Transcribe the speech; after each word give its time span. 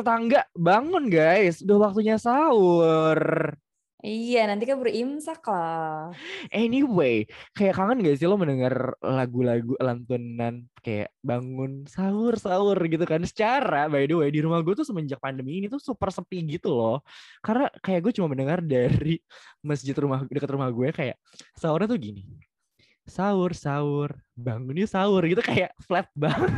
Tetangga, 0.00 0.48
bangun 0.56 1.12
guys, 1.12 1.60
udah 1.60 1.92
waktunya 1.92 2.16
sahur. 2.16 3.20
Iya, 4.00 4.48
nanti 4.48 4.64
kan 4.64 4.80
berimsak 4.80 5.44
lah. 5.44 6.08
Anyway, 6.48 7.28
kayak 7.52 7.76
kangen 7.76 8.00
gak 8.00 8.16
sih 8.16 8.24
lo 8.24 8.40
mendengar 8.40 8.96
lagu-lagu 9.04 9.76
lantunan 9.76 10.64
kayak 10.80 11.12
bangun 11.20 11.84
sahur 11.84 12.32
sahur 12.40 12.80
gitu 12.88 13.04
kan? 13.04 13.20
Secara 13.28 13.92
by 13.92 14.08
the 14.08 14.16
way 14.16 14.32
di 14.32 14.40
rumah 14.40 14.64
gue 14.64 14.72
tuh 14.72 14.88
semenjak 14.88 15.20
pandemi 15.20 15.60
ini 15.60 15.68
tuh 15.68 15.76
super 15.76 16.08
sepi 16.08 16.48
gitu 16.48 16.72
loh. 16.72 17.04
Karena 17.44 17.68
kayak 17.84 18.00
gue 18.08 18.12
cuma 18.16 18.32
mendengar 18.32 18.64
dari 18.64 19.20
masjid 19.68 19.92
rumah 19.92 20.24
dekat 20.32 20.48
rumah 20.48 20.72
gue 20.72 20.88
kayak 20.96 21.20
sahurnya 21.60 21.92
tuh 21.92 22.00
gini 22.00 22.24
sahur 23.10 23.50
sahur 23.52 24.14
bangunnya 24.32 24.86
sahur 24.86 25.20
gitu 25.26 25.42
kayak 25.42 25.74
flat 25.82 26.06
banget. 26.22 26.48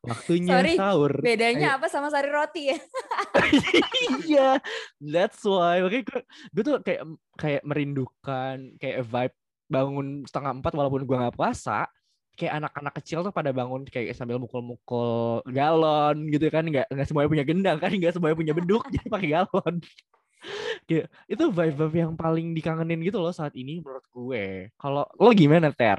Waktunya 0.00 0.62
Sorry, 0.62 0.72
sahur. 0.78 1.12
Bedanya 1.20 1.74
Kayak- 1.74 1.78
apa 1.82 1.86
sama 1.90 2.08
sari 2.08 2.30
roti 2.30 2.72
ya? 2.72 2.78
iya 4.24 4.50
that's 4.96 5.42
why. 5.42 5.82
Makanya 5.82 6.04
gue, 6.06 6.20
gue 6.54 6.62
tuh 6.62 6.74
kayak 6.80 7.02
kayak 7.36 7.62
merindukan 7.66 8.56
kayak 8.78 9.04
vibe 9.04 9.36
bangun 9.66 10.22
setengah 10.24 10.62
empat 10.62 10.72
walaupun 10.72 11.02
gue 11.02 11.16
nggak 11.18 11.34
puasa 11.34 11.90
kayak 12.36 12.62
anak-anak 12.62 12.92
kecil 13.00 13.24
tuh 13.24 13.32
pada 13.32 13.48
bangun 13.50 13.82
kayak 13.88 14.12
sambil 14.12 14.36
mukul-mukul 14.36 15.42
galon 15.50 16.30
gitu 16.30 16.48
kan. 16.48 16.64
Nggak 16.64 16.86
nggak 16.88 17.06
semuanya 17.06 17.28
punya 17.28 17.44
gendang 17.44 17.76
kan 17.76 17.90
nggak 17.90 18.14
semuanya 18.14 18.36
punya 18.36 18.54
beduk 18.54 18.82
jadi 18.94 19.06
pakai 19.08 19.28
galon 19.34 19.74
kayak 20.84 21.06
itu 21.26 21.44
vibe-vibe 21.48 21.96
yang 21.96 22.12
paling 22.14 22.52
dikangenin 22.52 23.00
gitu 23.02 23.18
loh 23.18 23.30
saat 23.30 23.54
ini 23.54 23.80
menurut 23.80 24.06
gue 24.08 24.70
kalau 24.76 25.06
lo 25.16 25.30
gimana 25.32 25.70
ter 25.74 25.98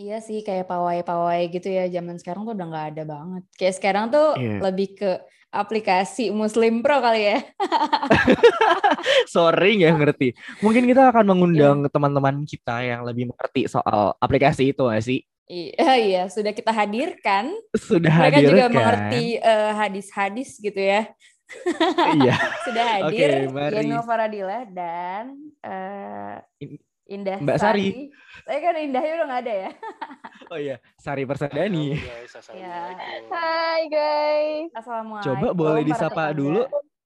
Iya 0.00 0.16
sih, 0.24 0.40
kayak 0.40 0.64
pawai-pawai 0.64 1.52
gitu 1.52 1.68
ya. 1.68 1.84
Zaman 1.92 2.16
sekarang 2.16 2.48
tuh 2.48 2.56
udah 2.56 2.66
nggak 2.72 2.86
ada 2.96 3.02
banget. 3.04 3.42
Kayak 3.52 3.74
sekarang 3.76 4.04
tuh 4.08 4.32
Iya. 4.40 4.56
lebih 4.64 4.96
ke 4.96 5.20
aplikasi 5.52 6.32
Muslim 6.32 6.80
Pro 6.80 7.04
kali 7.04 7.36
ya. 7.36 7.38
sorry 9.34 9.76
nggak 9.76 9.94
ngerti 9.98 10.28
mungkin 10.62 10.86
kita 10.86 11.10
akan 11.10 11.24
mengundang 11.26 11.78
teman-teman 11.90 12.46
kita 12.46 12.80
yang 12.80 13.02
lebih 13.04 13.28
mengerti 13.28 13.66
soal 13.66 14.14
aplikasi 14.18 14.72
itu 14.72 14.82
nggak 14.86 15.04
sih 15.04 15.20
Iya, 15.50 15.74
iya, 16.06 16.22
sudah 16.30 16.54
kita 16.54 16.70
hadirkan. 16.70 17.50
sudah 17.74 18.14
Mereka 18.22 18.38
hadir 18.38 18.48
juga 18.54 18.66
mengerti 18.70 19.34
eh, 19.34 19.72
hadis-hadis 19.74 20.62
gitu 20.62 20.78
ya. 20.78 21.10
Iya 22.16 22.34
Sudah 22.66 22.84
Oke, 23.04 23.16
hadir 23.16 23.30
mari. 23.48 23.74
Yeno 23.80 24.00
Faradila 24.00 24.62
dan 24.66 25.34
In- 26.58 26.80
Indah 27.06 27.36
Mbak 27.36 27.58
Sari. 27.58 28.06
Saya 28.40 28.58
kan 28.60 28.74
Indahnya 28.76 29.12
udah 29.16 29.26
nggak 29.26 29.42
ada 29.42 29.54
ya. 29.58 29.70
oh 30.46 30.56
iya 30.56 30.76
Sari 30.94 31.22
Persadani 31.24 31.90
Halo 31.92 32.06
guys, 32.06 32.32
assalamualaikum. 32.32 33.28
Hai 33.28 33.80
guys. 33.86 34.68
Assalamualaikum. 34.72 35.26
coba 35.28 35.46
boleh 35.52 35.82
disapa 35.82 36.08
tetangga. 36.24 36.38
dulu 36.38 36.62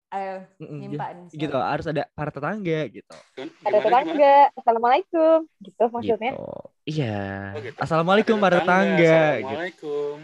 Ayo, 0.07 0.47
Mm-mm, 0.63 0.79
nyimpa 0.79 1.07
nih, 1.11 1.27
gitu 1.35 1.57
harus 1.57 1.87
ada 1.87 2.07
para 2.09 2.31
tetangga 2.31 2.81
gitu 2.87 3.17
Ada 3.35 3.51
gimana? 3.67 3.83
tetangga. 3.83 4.37
Assalamualaikum. 4.55 5.39
Gitu 5.59 5.85
maksudnya. 5.89 6.31
gitu 6.31 6.47
iya 6.85 7.19
Oh, 7.51 7.59
gitu. 7.59 7.79
assalamualaikum 7.81 8.37
para 8.39 8.61
tetangga 8.61 9.17
gitu. 9.35 9.49
Assalamualaikum. 9.49 10.17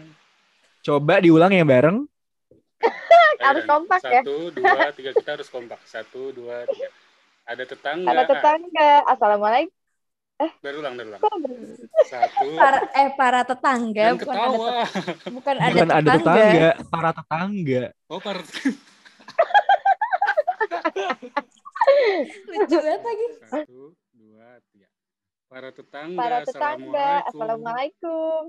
coba 0.81 1.13
diulang 1.19 1.51
yang 1.51 1.65
bareng 1.65 1.97
Harus 3.45 3.63
kompak 3.65 3.99
ya. 4.03 4.21
Satu, 4.21 4.35
dua, 4.51 4.91
tiga. 4.91 5.11
Kita 5.13 5.29
harus 5.33 5.47
kompak. 5.47 5.79
Satu, 5.83 6.31
dua, 6.31 6.65
tiga. 6.65 6.89
Ada 7.43 7.63
tetangga. 7.65 8.07
Ada 8.07 8.23
tetangga. 8.27 8.91
Assalamualaikum. 9.07 9.73
Berulang, 10.57 10.93
berulang. 10.97 11.21
Kok 11.21 11.35
ber- 11.37 11.85
Satu. 12.03 12.47
Para, 12.57 12.79
eh 12.91 13.09
para 13.13 13.41
tetangga 13.45 14.05
Dan 14.09 14.17
bukan 14.17 14.33
ada 14.33 14.41
ketawa. 14.41 14.65
tet- 14.65 15.29
bukan 15.29 15.55
ada 15.55 15.69
bukan 15.69 15.87
ada 15.87 16.01
tetangga. 16.01 16.33
tetangga 16.33 16.69
para 16.89 17.09
tetangga 17.13 17.83
Oh, 18.09 18.19
par 18.19 18.37
Lucu 22.47 22.77
banget 22.77 23.01
lagi. 23.01 23.27
Satu, 23.41 23.81
dua, 24.13 24.47
tiga. 24.71 24.87
Para 25.45 25.69
tetangga. 25.69 26.17
Para 26.17 26.37
tetangga. 26.41 27.09
Assalamualaikum. 27.29 28.41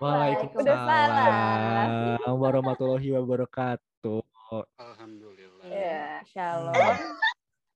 Waalaikumsalam 0.00 2.24
warahmatullahi 2.24 3.12
wabarakatuh. 3.20 4.24
Alhamdulillah. 4.80 5.68
Ya. 5.68 6.24
Shalom. 6.24 6.72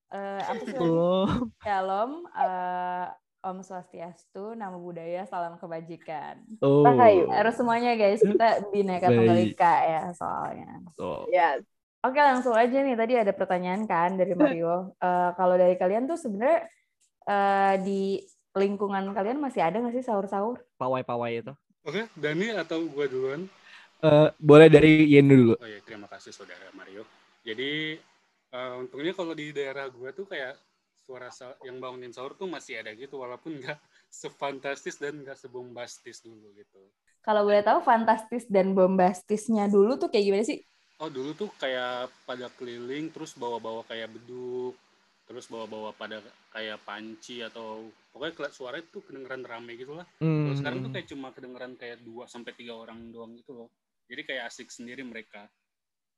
Eh, 0.08 0.40
apa 0.40 0.62
sih? 0.64 0.72
Tuh. 0.72 1.52
Shalom. 1.60 2.24
eh, 2.32 3.12
Om 3.44 3.60
Swastiastu, 3.60 4.56
Namo 4.56 4.80
Buddhaya, 4.80 5.28
Salam 5.28 5.60
Kebajikan. 5.60 6.40
Oh. 6.64 6.80
Rahayu. 6.80 7.28
Harus 7.28 7.60
semuanya 7.60 7.92
guys, 7.92 8.24
kita 8.24 8.72
bineka 8.72 9.12
tunggal 9.12 9.36
Baik. 9.36 9.52
ika 9.52 9.74
ya 9.84 10.08
soalnya. 10.16 10.80
Tuh. 10.96 11.28
Ya. 11.28 11.60
Oke 12.00 12.24
langsung 12.24 12.56
aja 12.56 12.72
nih, 12.72 12.96
tadi 12.96 13.20
ada 13.20 13.36
pertanyaan 13.36 13.84
kan 13.84 14.16
dari 14.16 14.32
Mario. 14.32 14.96
Eh, 15.04 15.30
kalau 15.36 15.60
dari 15.60 15.76
kalian 15.76 16.08
tuh 16.08 16.16
sebenarnya 16.16 16.72
eh, 17.28 17.74
di 17.84 18.24
lingkungan 18.56 19.12
kalian 19.12 19.44
masih 19.44 19.60
ada 19.60 19.76
nggak 19.76 19.92
sih 19.92 20.08
sahur-sahur? 20.08 20.64
Pawai-pawai 20.80 21.44
itu. 21.44 21.52
Oke, 21.88 22.02
Dani 22.22 22.46
atau 22.62 22.80
gua 22.92 23.06
duluan? 23.12 23.42
Eh, 24.04 24.28
boleh 24.40 24.68
dari 24.68 24.90
Yen 25.08 25.26
dulu. 25.28 25.54
Oh 25.62 25.66
ya, 25.68 25.78
terima 25.86 26.06
kasih 26.10 26.32
saudara 26.34 26.66
Mario. 26.78 27.02
Jadi 27.46 27.96
eh, 28.54 28.72
untungnya 28.82 29.12
kalau 29.18 29.32
di 29.40 29.46
daerah 29.58 29.86
gua 29.90 30.10
tuh 30.18 30.26
kayak 30.32 30.54
suara 31.04 31.28
sa- 31.38 31.58
yang 31.66 31.76
bangunin 31.82 32.12
sahur 32.16 32.32
tuh 32.40 32.48
masih 32.48 32.80
ada 32.80 32.90
gitu, 32.96 33.14
walaupun 33.20 33.52
nggak 33.60 33.78
sefantastis 34.22 34.96
dan 35.02 35.14
nggak 35.22 35.36
sebombastis 35.42 36.18
dulu 36.24 36.48
gitu. 36.60 36.80
Kalau 37.26 37.42
boleh 37.48 37.62
tahu 37.68 37.80
fantastis 37.88 38.44
dan 38.54 38.66
bombastisnya 38.78 39.64
dulu 39.74 39.90
tuh 40.00 40.08
kayak 40.12 40.24
gimana 40.28 40.44
sih? 40.50 40.58
Oh 41.02 41.10
dulu 41.16 41.30
tuh 41.40 41.50
kayak 41.62 42.10
pada 42.28 42.46
keliling 42.58 43.06
terus 43.14 43.32
bawa-bawa 43.42 43.82
kayak 43.90 44.08
beduk, 44.14 44.74
terus 45.24 45.48
bawa-bawa 45.48 45.90
pada 45.90 46.20
kayak 46.48 46.84
panci 46.84 47.40
atau 47.40 47.80
pokoknya 48.12 48.50
suara 48.50 48.76
itu 48.76 49.00
kedengeran 49.00 49.40
rame 49.40 49.72
gitu 49.74 49.96
lah. 49.96 50.04
Kalau 50.18 50.54
sekarang 50.54 50.78
tuh 50.78 50.88
Hmm. 50.88 50.94
kayak 50.94 51.08
cuma 51.08 51.28
kedengeran 51.32 51.72
kayak 51.74 51.98
2 51.98 52.24
sampai 52.24 52.52
tiga 52.52 52.76
orang 52.76 53.08
doang 53.08 53.32
gitu 53.34 53.56
loh. 53.56 53.68
Jadi 54.04 54.20
kayak 54.22 54.48
asik 54.48 54.68
sendiri 54.68 55.00
mereka. 55.00 55.48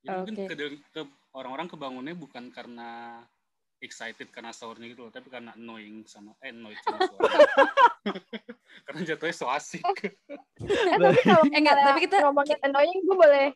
Ya, 0.02 0.18
mungkin 0.18 0.34
Oke. 0.36 0.50
ke, 0.50 0.54
ke- 0.92 1.10
orang-orang 1.32 1.66
kebangunnya 1.66 2.14
bukan 2.14 2.50
karena 2.50 3.22
excited 3.76 4.26
karena 4.30 4.50
sahurnya 4.50 4.88
gitu 4.88 5.06
loh, 5.06 5.12
tapi 5.12 5.28
karena 5.28 5.52
annoying 5.52 6.02
sama 6.04 6.34
eh 6.40 6.50
annoyed 6.50 6.78
sama 6.80 6.98
suara. 7.06 7.26
karena 8.86 9.00
jatuhnya 9.04 9.34
so 9.34 9.46
asik. 9.46 9.82
Eh 9.84 10.10
tapi 11.02 11.20
kalau 11.22 11.42
Eh, 11.54 11.58
enggak, 11.58 11.76
tapi 11.76 11.98
kita- 12.02 12.22
ngomongin 12.22 12.58
annoying, 12.60 13.00
gue 13.02 13.16
boleh 13.16 13.46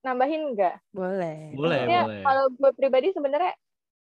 nambahin 0.00 0.52
nggak? 0.52 0.74
Boleh. 0.92 1.38
Boleh, 1.56 1.78
Maksudnya 1.80 2.02
boleh. 2.04 2.22
kalau 2.22 2.44
gue 2.52 2.70
pribadi 2.76 3.08
sebenarnya 3.10 3.52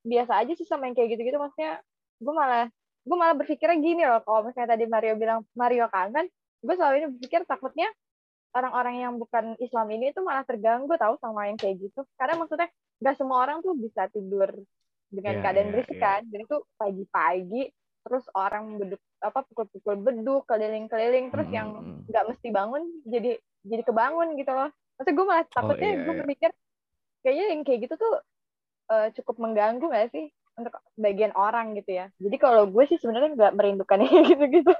biasa 0.09 0.41
aja 0.41 0.53
sih 0.57 0.65
sama 0.65 0.89
yang 0.89 0.97
kayak 0.97 1.13
gitu-gitu. 1.13 1.37
Maksudnya 1.37 1.79
gue 2.19 2.33
malah 2.33 2.65
gue 3.05 3.17
malah 3.17 3.35
berpikirnya 3.37 3.77
gini 3.77 4.03
loh. 4.03 4.21
Kalau 4.25 4.41
misalnya 4.49 4.69
tadi 4.75 4.85
Mario 4.89 5.13
bilang 5.15 5.39
Mario 5.53 5.85
kangen, 5.93 6.25
gue 6.65 6.73
selalu 6.75 6.95
ini 6.99 7.07
berpikir 7.15 7.41
takutnya 7.45 7.87
orang-orang 8.57 8.95
yang 9.05 9.13
bukan 9.21 9.53
Islam 9.61 9.87
ini 9.93 10.09
tuh 10.09 10.25
malah 10.25 10.41
terganggu 10.41 10.89
tahu 10.97 11.15
sama 11.21 11.47
yang 11.47 11.57
kayak 11.61 11.77
gitu. 11.77 12.01
Karena 12.17 12.41
maksudnya 12.41 12.69
nggak 12.99 13.15
semua 13.15 13.37
orang 13.45 13.61
tuh 13.61 13.77
bisa 13.77 14.09
tidur 14.09 14.49
dengan 15.09 15.33
Iya, 15.37 15.41
keadaan 15.41 15.67
iya, 15.69 15.73
berisik 15.73 15.97
iya. 15.97 16.03
kan. 16.03 16.21
Jadi 16.29 16.43
tuh 16.49 16.61
pagi-pagi 16.77 17.63
terus 17.99 18.25
orang 18.31 18.79
beduk 18.79 19.01
apa 19.19 19.43
pukul-pukul 19.51 19.99
beduk 19.99 20.47
keliling-keliling 20.47 21.27
terus 21.35 21.49
yang 21.51 21.75
Mm-mm. 21.75 22.07
nggak 22.07 22.25
mesti 22.31 22.47
bangun 22.47 22.87
jadi 23.03 23.35
jadi 23.67 23.83
kebangun 23.83 24.39
gitu 24.39 24.51
loh. 24.55 24.71
Maksudnya 24.97 25.15
gue 25.15 25.25
malah 25.27 25.45
takutnya 25.51 25.89
iya, 25.91 25.99
gue 26.03 26.13
iya. 26.13 26.19
berpikir 26.23 26.49
kayaknya 27.19 27.45
yang 27.51 27.61
kayak 27.67 27.79
gitu 27.87 27.95
tuh 27.99 28.13
eh, 28.89 29.07
cukup 29.21 29.35
mengganggu 29.37 29.85
gak 29.89 30.09
sih 30.11 30.27
untuk 30.59 30.75
bagian 30.99 31.31
orang 31.37 31.71
gitu 31.79 31.95
ya. 31.95 32.05
Jadi 32.19 32.35
kalau 32.35 32.67
gue 32.67 32.83
sih 32.89 32.99
sebenarnya 32.99 33.37
nggak 33.37 33.53
merindukan 33.55 33.99
gitu-gitu. 34.29 34.73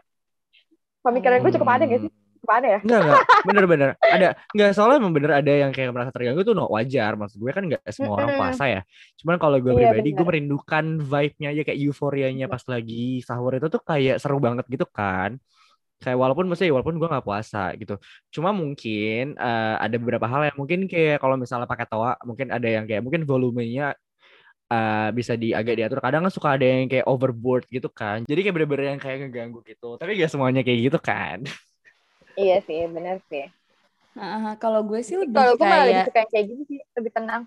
Pemikiran 1.00 1.40
gue 1.40 1.52
cukup 1.56 1.70
ada 1.72 1.84
gak 1.88 2.02
sih? 2.04 2.12
Cukup 2.12 2.52
ada 2.52 2.68
ya? 2.68 2.80
Enggak, 2.84 3.02
enggak. 3.04 3.22
Bener-bener. 3.48 3.90
Ada. 4.04 4.30
Enggak, 4.52 4.70
soalnya 4.76 4.98
emang 5.00 5.14
bener 5.16 5.32
ada 5.40 5.52
yang 5.52 5.72
kayak 5.72 5.92
merasa 5.96 6.12
terganggu 6.12 6.44
tuh 6.44 6.56
no, 6.56 6.68
wajar. 6.68 7.16
Maksud 7.16 7.40
gue 7.40 7.52
kan 7.56 7.64
enggak 7.64 7.84
semua 7.96 8.20
orang 8.20 8.36
puasa 8.36 8.64
ya. 8.68 8.82
Cuman 9.24 9.36
kalau 9.40 9.58
gue 9.64 9.72
Iya, 9.72 9.96
pribadi, 9.96 10.10
gue 10.12 10.18
bener. 10.20 10.28
merindukan 10.28 10.86
vibe-nya 11.00 11.48
aja 11.56 11.62
kayak 11.68 11.80
euforianya 11.80 12.46
pas 12.52 12.64
lagi 12.68 13.24
sahur 13.24 13.56
itu 13.56 13.68
tuh 13.72 13.82
kayak 13.84 14.20
seru 14.20 14.40
banget 14.44 14.68
gitu 14.68 14.84
kan. 14.92 15.40
Kayak 16.00 16.18
walaupun 16.20 16.48
maksudnya 16.48 16.72
walaupun 16.72 16.96
gue 16.96 17.08
nggak 17.12 17.26
puasa 17.28 17.76
gitu. 17.76 18.00
Cuma 18.32 18.56
mungkin 18.56 19.36
eh, 19.36 19.76
ada 19.84 19.96
beberapa 20.00 20.26
hal 20.32 20.42
yang 20.48 20.58
mungkin 20.58 20.80
kayak 20.88 21.20
kalau 21.20 21.36
misalnya 21.36 21.68
pakai 21.68 21.88
toa, 21.92 22.16
mungkin 22.24 22.48
ada 22.56 22.68
yang 22.68 22.88
kayak 22.88 23.04
mungkin 23.04 23.28
volumenya 23.28 23.94
eh, 24.72 25.10
bisa 25.12 25.36
di 25.36 25.52
agak 25.52 25.76
diatur. 25.76 26.00
Kadang 26.00 26.24
kan 26.28 26.32
suka 26.32 26.56
ada 26.56 26.64
yang 26.64 26.88
kayak 26.88 27.04
overboard 27.04 27.68
gitu 27.68 27.92
kan. 27.92 28.24
Jadi 28.24 28.40
kayak 28.48 28.56
bener-bener 28.56 28.86
yang 28.96 29.02
kayak 29.02 29.18
ngeganggu 29.28 29.60
gitu. 29.68 30.00
Tapi 30.00 30.16
gak 30.16 30.32
semuanya 30.32 30.62
kayak 30.64 30.80
gitu 30.88 31.00
kan. 31.04 31.44
Iya 32.40 32.64
sih, 32.64 32.88
benar 32.88 33.20
sih. 33.28 33.46
Ah, 34.16 34.56
kalau 34.56 34.84
gue 34.88 35.00
sih 35.04 35.20
lebih 35.20 35.36
Kalau 35.36 35.54
gue 35.60 35.68
malah 35.68 35.86
lebih 35.86 35.94
kayak 35.94 36.08
suka 36.08 36.20
yang 36.20 36.32
kayak 36.32 36.46
gitu 36.48 36.64
sih, 36.68 36.80
lebih 36.96 37.12
tenang. 37.12 37.44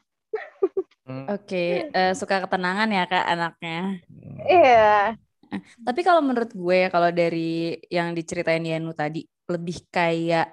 Hmm. 1.02 1.26
oke 1.26 1.64
eh, 1.90 2.12
suka 2.14 2.46
ketenangan 2.46 2.88
ya 2.94 3.02
kak 3.10 3.26
anaknya. 3.26 3.80
Iya. 4.46 5.18
Tapi 5.60 6.00
kalau 6.06 6.20
menurut 6.24 6.50
gue 6.54 6.88
kalau 6.88 7.10
dari 7.12 7.76
yang 7.92 8.16
diceritain 8.16 8.64
Yanu 8.64 8.96
tadi 8.96 9.26
lebih 9.50 9.84
kayak 9.92 10.46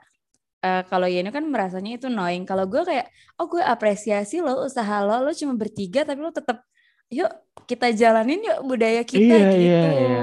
eh, 0.59 0.83
kalau 0.91 1.07
Yeno 1.07 1.31
kan 1.31 1.45
merasanya 1.47 1.95
itu 1.95 2.11
annoying. 2.11 2.43
Kalau 2.43 2.67
gue 2.67 2.83
kayak, 2.83 3.07
oh 3.39 3.47
gue 3.47 3.63
apresiasi 3.63 4.43
lo 4.43 4.67
usaha 4.67 4.99
lo, 5.07 5.23
lo 5.23 5.31
cuma 5.31 5.55
bertiga 5.55 6.03
tapi 6.03 6.19
lo 6.19 6.35
tetap, 6.35 6.67
yuk 7.07 7.31
kita 7.63 7.95
jalanin 7.95 8.43
yuk 8.43 8.59
budaya 8.67 9.01
kita 9.07 9.23
Iya, 9.23 9.49
gitu. 9.55 9.63
iya, 9.63 9.81
iya. 9.95 10.21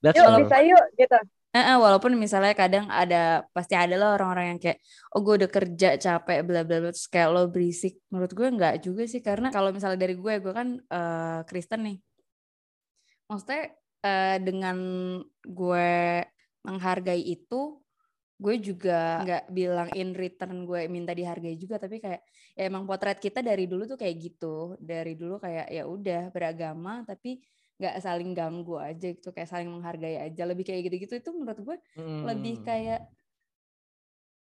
That's 0.00 0.16
Yuk 0.16 0.44
bisa 0.44 0.56
yuk 0.64 0.84
gitu. 0.96 1.18
Eh, 1.50 1.76
walaupun 1.82 2.14
misalnya 2.14 2.54
kadang 2.54 2.86
ada 2.86 3.42
pasti 3.50 3.74
ada 3.74 3.98
lah 3.98 4.14
orang-orang 4.14 4.54
yang 4.54 4.60
kayak 4.62 4.78
oh 5.10 5.18
gue 5.18 5.34
udah 5.42 5.50
kerja 5.50 5.88
capek 5.98 6.46
bla 6.46 6.62
bla 6.62 6.78
bla 6.78 6.94
terus 6.94 7.10
kayak 7.10 7.28
lo 7.34 7.50
berisik 7.50 7.98
menurut 8.06 8.30
gue 8.30 8.48
nggak 8.54 8.74
juga 8.86 9.02
sih 9.10 9.18
karena 9.18 9.50
kalau 9.50 9.74
misalnya 9.74 9.98
dari 9.98 10.14
gue 10.14 10.34
gue 10.38 10.52
kan 10.54 10.78
eh, 10.78 11.40
Kristen 11.50 11.80
nih 11.90 11.96
maksudnya 13.30 13.70
eh, 14.02 14.38
dengan 14.42 14.78
gue 15.40 15.90
menghargai 16.60 17.22
itu 17.22 17.78
gue 18.40 18.56
juga 18.58 19.20
nggak 19.20 19.44
bilang 19.52 19.88
in 19.92 20.16
return 20.16 20.64
gue 20.64 20.88
minta 20.88 21.12
dihargai 21.12 21.54
juga 21.54 21.76
tapi 21.76 22.00
kayak 22.00 22.24
ya 22.56 22.64
emang 22.66 22.88
potret 22.88 23.20
kita 23.20 23.40
dari 23.40 23.68
dulu 23.68 23.84
tuh 23.86 23.94
kayak 23.94 24.16
gitu. 24.18 24.74
Dari 24.76 25.12
dulu 25.14 25.36
kayak 25.38 25.68
ya 25.68 25.84
udah 25.84 26.28
beragama 26.28 27.04
tapi 27.04 27.38
nggak 27.76 27.96
saling 28.00 28.32
ganggu 28.32 28.76
aja 28.76 29.12
gitu 29.12 29.28
kayak 29.30 29.44
saling 29.46 29.68
menghargai 29.68 30.16
aja. 30.18 30.42
Lebih 30.42 30.64
kayak 30.66 30.88
gitu-gitu 30.88 31.14
itu 31.16 31.30
menurut 31.30 31.60
gue 31.60 31.76
lebih 32.26 32.54
Hmm. 32.60 32.64
kayak 32.64 33.00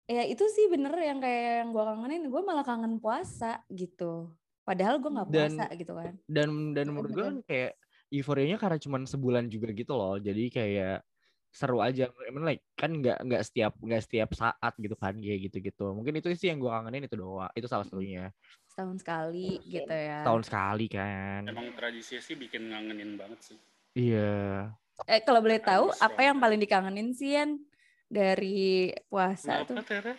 ya 0.07 0.23
itu 0.23 0.45
sih 0.47 0.67
bener 0.67 0.95
yang 0.95 1.19
kayak 1.19 1.43
yang 1.63 1.71
gue 1.71 1.83
kangenin 1.83 2.23
gue 2.27 2.43
malah 2.43 2.63
kangen 2.63 2.99
puasa 2.99 3.63
gitu. 3.71 4.35
Padahal 4.63 4.99
gue 4.99 5.11
nggak 5.11 5.31
Dan- 5.31 5.55
puasa 5.55 5.65
gitu 5.79 5.93
kan. 5.95 6.15
dan 6.27 6.49
dan 6.75 6.87
menurut 6.91 7.11
gue 7.11 7.23
kan 7.23 7.37
kayak 7.47 7.73
euforianya 8.13 8.57
karena 8.61 8.79
cuma 8.79 8.99
sebulan 9.03 9.51
juga 9.51 9.71
gitu 9.75 9.93
loh. 9.97 10.17
Jadi 10.21 10.49
kayak 10.53 11.03
seru 11.51 11.81
aja. 11.81 12.13
I 12.13 12.31
mean, 12.31 12.45
like 12.45 12.63
kan 12.77 12.93
nggak 12.93 13.25
nggak 13.25 13.43
setiap 13.43 13.73
nggak 13.81 14.03
setiap 14.05 14.31
saat 14.37 14.73
gitu 14.77 14.93
kan 14.99 15.17
kayak 15.17 15.49
gitu 15.49 15.57
gitu 15.65 15.85
mungkin 15.97 16.21
itu 16.21 16.29
sih 16.37 16.53
yang 16.53 16.61
gue 16.61 16.69
kangenin 16.69 17.09
itu 17.09 17.17
doang 17.17 17.49
itu 17.57 17.67
salah 17.67 17.89
satunya. 17.89 18.29
Setahun 18.69 19.01
sekali 19.01 19.65
gitu 19.65 19.89
ya. 19.89 20.21
Tahun 20.21 20.43
sekali 20.45 20.87
kan. 20.93 21.49
Emang 21.49 21.73
tradisinya 21.73 22.21
sih 22.21 22.37
bikin 22.37 22.69
ngangenin 22.69 23.17
banget 23.17 23.41
sih. 23.41 23.59
iya. 23.97 24.69
Eh 25.09 25.21
kalau 25.25 25.41
boleh 25.45 25.61
tahu 25.61 25.93
Harus 25.93 26.01
apa 26.05 26.21
yang 26.25 26.37
paling 26.41 26.61
dikangenin 26.61 27.13
sih 27.17 27.37
Yan? 27.37 27.61
Dari 28.07 28.93
puasa 29.09 29.65
Kenapa, 29.65 29.83
tuh? 29.83 30.17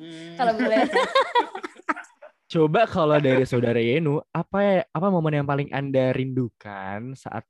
Hmm, 0.00 0.36
kalau 0.36 0.52
boleh 0.56 0.84
coba 2.50 2.82
kalau 2.90 3.16
dari 3.22 3.46
saudara 3.46 3.78
Yenu 3.78 4.18
apa 4.34 4.58
ya 4.58 4.82
apa 4.90 5.06
momen 5.06 5.38
yang 5.38 5.46
paling 5.46 5.70
anda 5.70 6.10
rindukan 6.10 7.14
saat 7.14 7.46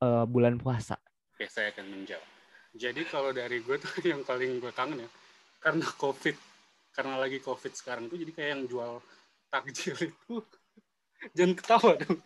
eh, 0.00 0.24
bulan 0.24 0.56
puasa 0.56 0.96
Oke, 1.38 1.46
saya 1.46 1.70
akan 1.70 1.86
menjawab. 1.86 2.26
Jadi 2.74 3.06
kalau 3.06 3.30
dari 3.30 3.62
gue 3.62 3.78
tuh 3.78 3.94
yang 4.10 4.26
paling 4.26 4.58
gue 4.58 4.74
kangen 4.74 5.06
ya, 5.06 5.10
karena 5.62 5.86
COVID, 5.86 6.34
karena 6.90 7.14
lagi 7.14 7.38
COVID 7.38 7.72
sekarang 7.78 8.10
tuh 8.10 8.18
jadi 8.18 8.34
kayak 8.34 8.50
yang 8.58 8.62
jual 8.66 8.98
takjil 9.46 9.94
itu, 10.02 10.42
jangan 11.38 11.54
ketawa 11.54 11.94
dong. 11.94 12.18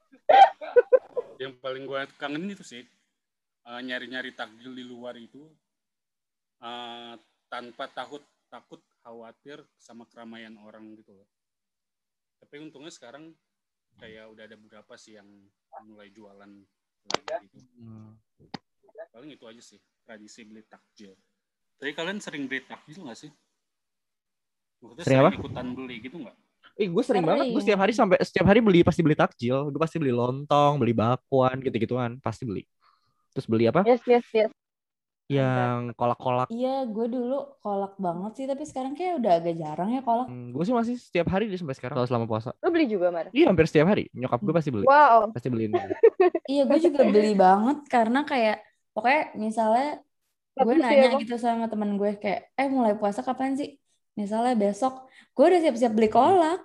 yang 1.44 1.52
paling 1.60 1.84
gue 1.84 2.00
kangenin 2.16 2.56
itu 2.56 2.64
sih, 2.64 2.88
eh, 3.68 3.80
nyari-nyari 3.84 4.32
takjil 4.32 4.72
di 4.72 4.80
luar 4.88 5.12
itu, 5.20 5.44
eh, 6.64 7.20
tanpa 7.52 7.84
takut 7.92 8.24
takut 8.48 8.80
khawatir 9.06 9.62
sama 9.78 10.02
keramaian 10.10 10.58
orang 10.66 10.98
gitu 10.98 11.14
loh. 11.14 11.28
Tapi 12.42 12.58
untungnya 12.58 12.90
sekarang 12.90 13.30
kayak 14.02 14.26
udah 14.34 14.44
ada 14.44 14.56
beberapa 14.58 14.98
sih 14.98 15.14
yang 15.14 15.28
mulai 15.86 16.10
jualan 16.12 16.50
lagi 17.06 17.46
gitu 17.48 17.58
paling 19.12 19.30
itu 19.32 19.44
aja 19.48 19.62
sih 19.64 19.78
tradisi 20.04 20.44
beli 20.44 20.60
takjil 20.68 21.16
tapi 21.80 21.96
kalian 21.96 22.20
sering 22.20 22.44
beli 22.44 22.60
takjil 22.64 23.04
nggak 23.04 23.16
sih 23.18 23.32
Maksudnya 24.76 25.04
Sering 25.08 25.20
apa? 25.24 25.30
ikutan 25.32 25.66
beli 25.72 25.96
gitu 26.04 26.20
nggak 26.20 26.36
Eh, 26.76 26.92
gue 26.92 27.00
sering 27.00 27.24
banget. 27.24 27.48
Gue 27.48 27.56
Sering. 27.56 27.64
setiap 27.64 27.80
hari 27.80 27.92
sampai 27.96 28.16
setiap 28.20 28.46
hari 28.52 28.60
beli 28.60 28.84
pasti 28.84 29.00
beli 29.00 29.16
takjil. 29.16 29.72
Gue 29.72 29.80
pasti 29.80 29.96
beli 29.96 30.12
lontong, 30.12 30.76
beli 30.76 30.92
bakwan, 30.92 31.56
gitu-gituan. 31.64 32.20
Pasti 32.20 32.44
beli. 32.44 32.68
Terus 33.32 33.48
beli 33.48 33.64
apa? 33.64 33.80
Yes, 33.88 34.04
yes, 34.04 34.28
yes. 34.36 34.52
Yang 35.26 35.98
kolak-kolak. 35.98 36.46
iya 36.54 36.86
gue 36.86 37.06
dulu 37.10 37.58
kolak 37.58 37.98
banget 37.98 38.32
sih 38.38 38.46
tapi 38.46 38.62
sekarang 38.62 38.94
kayak 38.94 39.18
udah 39.18 39.32
agak 39.42 39.54
jarang 39.58 39.90
ya 39.90 40.00
kolak 40.06 40.30
Hmm, 40.30 40.54
gue 40.54 40.62
sih 40.62 40.74
masih 40.74 40.94
setiap 40.98 41.26
hari 41.34 41.50
deh 41.50 41.58
sampai 41.58 41.74
sekarang 41.74 41.98
kalau 41.98 42.08
selama 42.10 42.26
puasa. 42.30 42.50
Lu 42.62 42.70
beli 42.70 42.86
juga, 42.86 43.10
Mar? 43.10 43.30
Iya 43.34 43.50
hampir 43.50 43.66
setiap 43.66 43.86
hari. 43.90 44.06
Nyokap 44.14 44.40
gue 44.42 44.54
pasti 44.54 44.70
beli. 44.70 44.86
Wow. 44.86 45.30
Pasti 45.34 45.48
beliin. 45.50 45.74
Iya, 46.46 46.62
gue 46.62 46.78
juga 46.78 47.02
beli 47.02 47.34
banget 47.34 47.78
karena 47.90 48.22
kayak 48.22 48.62
pokoknya 48.94 49.34
misalnya 49.34 49.98
gue 50.54 50.74
ya, 50.78 50.82
nanya 50.82 51.08
gitu 51.18 51.34
sama 51.42 51.66
temen 51.66 51.98
gue 51.98 52.14
kayak, 52.22 52.54
eh 52.54 52.68
mulai 52.70 52.94
puasa 52.94 53.26
kapan 53.26 53.58
sih? 53.58 53.74
Misalnya 54.14 54.54
besok, 54.54 55.10
gue 55.34 55.44
udah 55.44 55.60
siap-siap 55.60 55.92
beli 55.92 56.06
kolak. 56.06 56.62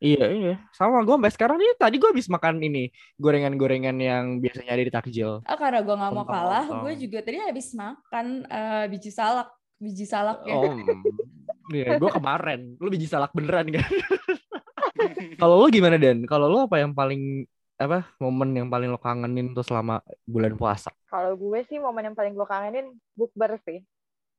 Iya 0.00 0.26
iya. 0.28 0.54
Sama 0.72 1.02
gue 1.02 1.14
sampai 1.16 1.32
sekarang 1.32 1.56
nih. 1.56 1.76
Tadi 1.80 1.96
gue 1.96 2.10
habis 2.12 2.28
makan 2.28 2.60
ini 2.60 2.92
gorengan-gorengan 3.16 3.96
yang 3.96 4.24
biasanya 4.38 4.72
ada 4.76 4.84
di 4.84 4.92
takjil. 4.92 5.40
Oh, 5.40 5.58
karena 5.58 5.80
gue 5.80 5.94
nggak 5.96 6.12
mau 6.12 6.26
kalah, 6.26 6.64
gue 6.84 6.92
juga 7.00 7.18
tadi 7.24 7.40
habis 7.40 7.72
makan 7.72 8.46
eh, 8.46 8.84
biji 8.92 9.10
salak, 9.10 9.48
biji 9.80 10.04
salak 10.04 10.44
ya. 10.44 10.54
Oh, 10.56 10.72
iya. 11.72 11.96
Gue 11.96 12.10
kemarin. 12.12 12.76
Lu 12.78 12.88
biji 12.92 13.08
salak 13.08 13.32
beneran 13.32 13.72
kan? 13.72 13.86
Kalau 15.40 15.60
lu 15.60 15.68
gimana 15.68 15.96
Dan? 16.00 16.24
Kalau 16.24 16.48
lu 16.48 16.64
apa 16.64 16.80
yang 16.80 16.96
paling 16.96 17.44
apa 17.76 18.08
momen 18.16 18.56
yang 18.56 18.68
paling 18.72 18.88
lo 18.88 18.96
kangenin 18.96 19.52
tuh 19.52 19.60
selama 19.60 20.00
bulan 20.24 20.56
puasa? 20.56 20.88
Kalau 21.12 21.36
gue 21.36 21.60
sih 21.68 21.76
momen 21.76 22.12
yang 22.12 22.16
paling 22.16 22.32
gue 22.32 22.46
kangenin 22.48 22.86
bukber 23.12 23.60
sih. 23.68 23.84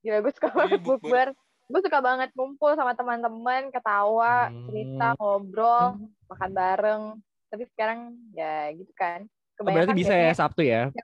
Gila 0.01 0.25
gue 0.25 0.33
suka 0.33 0.49
Iya, 0.49 0.57
banget 0.57 0.81
bukber. 0.81 1.27
Gue 1.67 1.83
suka 1.83 1.99
banget 1.99 2.31
ngumpul 2.31 2.71
sama 2.79 2.95
teman-teman, 2.95 3.67
ketawa, 3.75 4.47
Hmm. 4.47 4.71
cerita, 4.71 5.19
ngobrol, 5.19 5.99
makan 6.31 6.51
bareng. 6.55 7.03
Tapi 7.51 7.63
sekarang 7.75 8.15
ya 8.31 8.71
gitu 8.71 8.91
kan. 8.95 9.27
Oh, 9.59 9.67
berarti 9.67 9.91
bisa 9.91 10.15
ya 10.15 10.31
Sabtu 10.31 10.63
ya? 10.63 10.87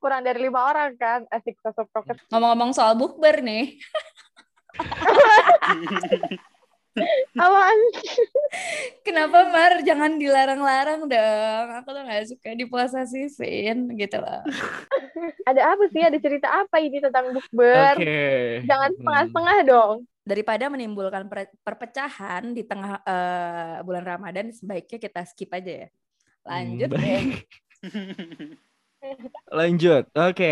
Kurang 0.00 0.24
dari 0.24 0.40
lima 0.40 0.68
orang 0.68 0.96
kan, 1.00 1.24
asik 1.32 1.56
sosok 1.64 1.88
proket. 1.92 2.16
Ngomong-ngomong 2.32 2.72
soal 2.76 2.96
bukber 2.96 3.44
nih, 3.44 3.76
Apaan? 7.38 7.78
kenapa 9.06 9.38
Mar 9.54 9.72
jangan 9.88 10.16
dilarang-larang 10.20 11.00
dong? 11.10 11.66
Aku 11.82 11.88
tuh 11.94 12.02
gak 12.06 12.24
suka 12.30 12.48
dipuasa 12.58 13.00
sisin 13.08 13.90
gitu 14.00 14.16
loh. 14.20 14.42
Ada 15.48 15.60
apa 15.76 15.84
sih? 15.92 16.02
Ada 16.04 16.18
cerita 16.22 16.48
apa 16.50 16.76
ini 16.80 16.98
tentang 17.02 17.32
bukber? 17.34 17.96
Oke. 17.96 18.68
Jangan 18.68 18.90
Hmm. 18.96 18.96
setengah-setengah 18.96 19.56
dong. 19.68 19.96
Daripada 20.22 20.64
menimbulkan 20.70 21.26
per- 21.26 21.54
perpecahan 21.66 22.54
di 22.54 22.62
tengah 22.66 23.02
eh, 23.04 23.78
bulan 23.86 24.04
Ramadan, 24.06 24.46
sebaiknya 24.54 24.98
kita 25.02 25.20
skip 25.26 25.50
aja 25.54 25.86
ya. 25.86 25.88
Lanjut 26.46 26.90
Hmm, 26.90 26.96
deh. 26.96 27.22
Lanjut. 29.58 30.02
Oke. 30.16 30.44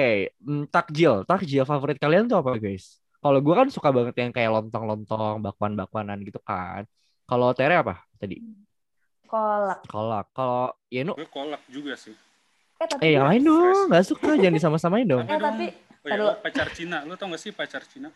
Hmm, 0.44 0.62
takjil. 0.74 1.12
Takjil 1.28 1.62
favorit 1.70 1.98
kalian 2.02 2.24
tuh 2.30 2.36
apa 2.42 2.52
guys? 2.64 2.84
Kalau 3.18 3.38
gue 3.38 3.54
kan 3.54 3.68
suka 3.68 3.90
banget 3.90 4.14
yang 4.16 4.30
kayak 4.30 4.50
lontong-lontong, 4.52 5.42
bakwan-bakwanan 5.42 6.22
gitu 6.22 6.38
kan. 6.40 6.86
Kalau 7.24 7.50
Tere 7.50 7.74
apa 7.76 8.06
tadi? 8.14 8.38
Kolak. 9.24 9.84
Kolak. 9.84 10.26
Kalau 10.32 10.72
Yenu, 10.88 11.12
gue 11.12 11.28
kolak 11.28 11.60
juga 11.68 11.92
sih 11.94 12.14
Eh 12.78 12.86
tapi, 12.86 13.00
eh 13.02 13.10
yang 13.12 13.26
lain 13.26 13.42
dong. 13.42 13.90
Nggak 13.90 14.06
suka, 14.06 14.38
jangan 14.38 14.54
disama-samain 14.54 15.04
dong. 15.04 15.26
eh, 15.26 15.34
tapi 15.36 15.66
oh 15.98 16.08
ya 16.08 16.38
pacar 16.38 16.70
Cina 16.70 17.02
lo 17.02 17.12
tau 17.14 17.26
gak 17.28 17.38
sih 17.38 17.50
pacar 17.50 17.82
Cina 17.82 18.08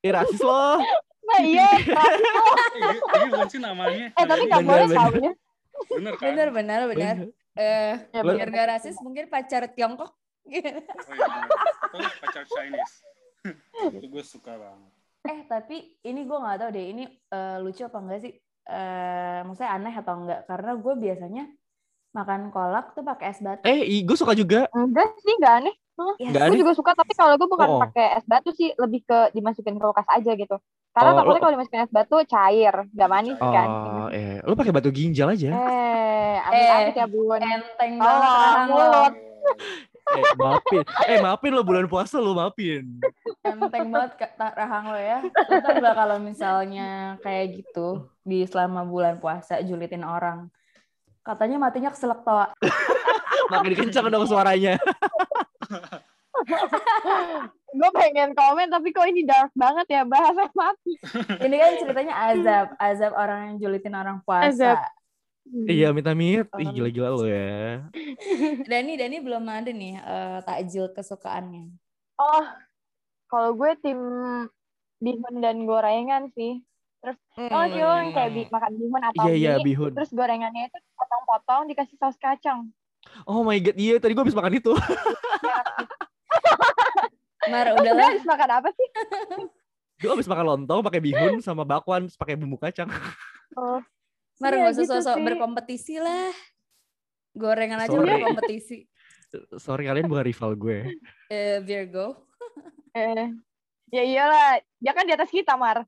Eh 0.00 0.08
rasis 0.08 0.40
loh. 0.40 0.80
Nah 1.22 1.40
iya, 1.42 1.68
ini, 2.72 2.96
ini 2.96 3.26
bukan 3.28 3.48
sih 3.48 3.58
namanya 3.58 4.06
eh 4.08 4.24
tapi 4.24 4.46
nggak 4.46 4.62
Bener, 4.62 4.70
boleh 4.72 4.86
bener. 4.86 4.96
tahu 4.96 5.14
ya. 5.18 5.32
bener 5.90 6.12
kan 6.14 6.26
benar 6.26 6.48
benar 6.50 6.80
benar. 6.88 7.14
Eh, 7.52 7.92
Ya, 8.10 8.20
biar 8.20 8.48
gak 8.48 8.66
rasis 8.72 8.96
mungkin 8.98 9.26
pacar 9.26 9.68
Tiongkok. 9.68 10.10
oh 10.46 10.50
iya 10.50 10.70
bener 11.90 12.12
pacar 12.18 12.44
Chinese 12.46 13.02
itu 13.92 14.06
gue 14.08 14.24
suka 14.24 14.52
banget 14.56 14.92
eh 15.26 15.40
tapi 15.44 15.76
ini 16.02 16.22
gue 16.22 16.38
nggak 16.38 16.58
tahu 16.62 16.70
deh 16.70 16.86
ini 16.86 17.04
eh, 17.06 17.56
lucu 17.58 17.82
apa 17.82 17.98
enggak 17.98 18.20
sih? 18.22 18.32
Eh, 18.66 19.38
maksudnya 19.42 19.70
aneh 19.74 19.90
atau 19.90 20.14
enggak? 20.22 20.40
Karena 20.46 20.70
gue 20.78 20.94
biasanya 20.94 21.44
makan 22.14 22.54
kolak 22.54 22.94
tuh 22.94 23.02
pakai 23.02 23.34
es 23.34 23.42
batu. 23.42 23.66
Eh, 23.66 24.06
gue 24.06 24.16
suka 24.16 24.38
juga. 24.38 24.70
Enggak 24.70 25.18
sih, 25.18 25.34
enggak 25.34 25.54
aneh. 25.62 25.74
Ya, 26.22 26.30
Nggak 26.30 26.42
Gue 26.52 26.58
juga 26.62 26.72
suka, 26.78 26.90
tapi 26.94 27.12
kalau 27.12 27.34
gue 27.34 27.48
bukan 27.50 27.68
Oh. 27.68 27.80
pakai 27.82 28.22
es 28.22 28.26
batu 28.28 28.54
sih, 28.54 28.70
lebih 28.78 29.02
ke 29.02 29.34
dimasukin 29.34 29.74
ke 29.74 29.82
kulkas 29.82 30.06
aja 30.06 30.30
gitu. 30.38 30.56
Karena 30.94 31.10
Oh, 31.10 31.16
takutnya 31.18 31.34
lo- 31.34 31.42
kalau 31.42 31.54
dimasukin 31.58 31.82
es 31.82 31.92
batu 31.92 32.16
cair, 32.24 32.74
nggak 32.94 33.10
manis 33.10 33.38
kan. 33.42 33.68
Oh, 33.68 34.06
eh, 34.14 34.38
lu 34.46 34.54
pakai 34.54 34.72
batu 34.72 34.94
ginjal 34.94 35.34
aja. 35.34 35.50
Eh, 35.50 36.34
amit-amit 36.46 36.94
ya 36.94 37.06
bun. 37.10 37.42
enteng 37.42 37.92
Oh, 37.98 38.04
banget 38.06 38.62
lo. 38.62 38.76
mulut. 38.78 39.14
Eh, 40.06 40.22
maafin. 40.38 40.84
Eh, 41.10 41.18
maafin 41.18 41.50
lo 41.50 41.66
bulan 41.66 41.90
puasa 41.90 42.22
lo 42.22 42.30
maafin. 42.30 43.02
Enteng 43.42 43.90
banget 43.90 44.14
rahang 44.38 44.94
lo 44.94 45.00
ya. 45.00 45.18
Ntar 45.26 45.82
juga 45.82 45.92
kalau 45.98 46.16
misalnya 46.22 47.18
kayak 47.26 47.62
gitu 47.62 48.06
di 48.22 48.46
selama 48.46 48.86
bulan 48.86 49.18
puasa 49.18 49.58
julitin 49.66 50.06
orang. 50.06 50.46
Katanya 51.26 51.58
matinya 51.58 51.90
keselak 51.90 52.22
toa. 52.22 52.54
Makin 53.50 53.74
kencang 53.74 54.06
dong 54.06 54.30
suaranya. 54.30 54.78
gue 57.76 57.90
pengen 57.92 58.32
komen 58.32 58.72
tapi 58.72 58.88
kok 58.92 59.04
ini 59.04 59.26
dark 59.26 59.52
banget 59.52 59.86
ya 59.90 60.02
bahasa 60.06 60.48
mati. 60.54 60.94
Ini 61.42 61.56
kan 61.58 61.72
ceritanya 61.82 62.14
azab, 62.32 62.66
azab 62.78 63.12
orang 63.12 63.38
yang 63.50 63.56
julitin 63.58 63.94
orang 63.98 64.22
puasa. 64.22 64.48
Azab. 64.48 64.78
Iya, 65.46 65.94
minta 65.94 66.12
mit. 66.12 66.46
Ih, 66.58 66.68
gila-gila 66.74 67.08
lo 67.14 67.24
ya. 67.26 67.86
Dani, 68.70 68.92
Dani 68.98 69.16
belum 69.22 69.44
ada 69.46 69.70
nih 69.70 69.94
eh, 69.98 70.38
takjil 70.42 70.90
kesukaannya. 70.90 71.70
Oh, 72.18 72.44
kalau 73.30 73.54
gue 73.54 73.70
tim 73.78 73.98
bihun 74.98 75.34
dan 75.38 75.62
gorengan 75.66 76.30
sih. 76.34 76.62
Terus 77.02 77.18
oh 77.38 77.64
sih 77.70 77.82
lo 77.82 77.94
yang 77.94 78.10
kayak 78.10 78.30
bi- 78.34 78.50
makan 78.50 78.72
bihun 78.74 79.02
atau 79.04 79.24
Iya, 79.26 79.32
iya, 79.36 79.52
mie, 79.60 79.66
bihun. 79.70 79.92
terus 79.94 80.10
gorengannya 80.10 80.66
itu 80.66 80.78
potong-potong 80.98 81.70
dikasih 81.70 81.96
saus 82.00 82.18
kacang. 82.18 82.70
Oh 83.22 83.46
my 83.46 83.58
god, 83.62 83.78
iya 83.78 84.02
tadi 84.02 84.18
gue 84.18 84.22
habis 84.26 84.34
makan 84.34 84.58
itu. 84.58 84.74
Mar, 87.46 87.70
udahlah. 87.70 87.78
sebenarnya 87.78 88.10
habis 88.10 88.26
makan 88.26 88.50
apa 88.50 88.68
sih? 88.74 88.88
Gue 90.02 90.10
habis 90.10 90.26
makan 90.26 90.44
lontong 90.44 90.82
pakai 90.82 90.98
bihun 90.98 91.38
sama 91.38 91.62
bakwan 91.62 92.10
pakai 92.18 92.34
bumbu 92.34 92.58
kacang. 92.58 92.90
Oh, 93.54 93.78
Mar, 94.46 94.54
iya 94.54 94.62
gak 94.62 94.74
usah 94.78 94.84
gitu 94.86 94.94
sosok 94.94 95.16
sih. 95.18 95.24
berkompetisi 95.26 95.94
lah. 95.98 96.30
Gorengan 97.34 97.78
aja 97.82 97.90
Sorry. 97.90 98.06
berkompetisi. 98.14 98.78
Sorry 99.58 99.84
kalian 99.90 100.06
bukan 100.06 100.24
rival 100.24 100.52
gue. 100.54 100.78
Eh, 101.26 101.58
Virgo. 101.66 102.30
Eh, 102.94 103.28
ya 103.90 104.02
iyalah, 104.06 104.62
dia 104.78 104.92
kan 104.94 105.04
di 105.04 105.12
atas 105.12 105.28
kita, 105.28 105.58
Mar. 105.58 105.82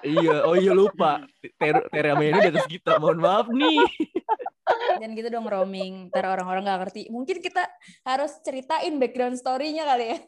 Iya, 0.00 0.36
oh 0.48 0.56
iya 0.56 0.72
lupa. 0.72 1.20
Ter 1.60 1.76
Terama 1.92 2.22
ini 2.24 2.38
di 2.40 2.50
atas 2.56 2.66
kita. 2.66 2.96
Mohon 2.96 3.18
maaf 3.20 3.46
nih. 3.52 3.78
Dan 4.98 5.12
gitu 5.12 5.28
dong 5.28 5.44
roaming. 5.44 6.08
Ntar 6.08 6.24
orang-orang 6.32 6.64
gak 6.64 6.80
ngerti. 6.88 7.12
Mungkin 7.12 7.44
kita 7.44 7.68
harus 8.08 8.32
ceritain 8.40 8.96
background 8.96 9.36
story-nya 9.36 9.84
kali 9.84 10.16
ya. 10.16 10.18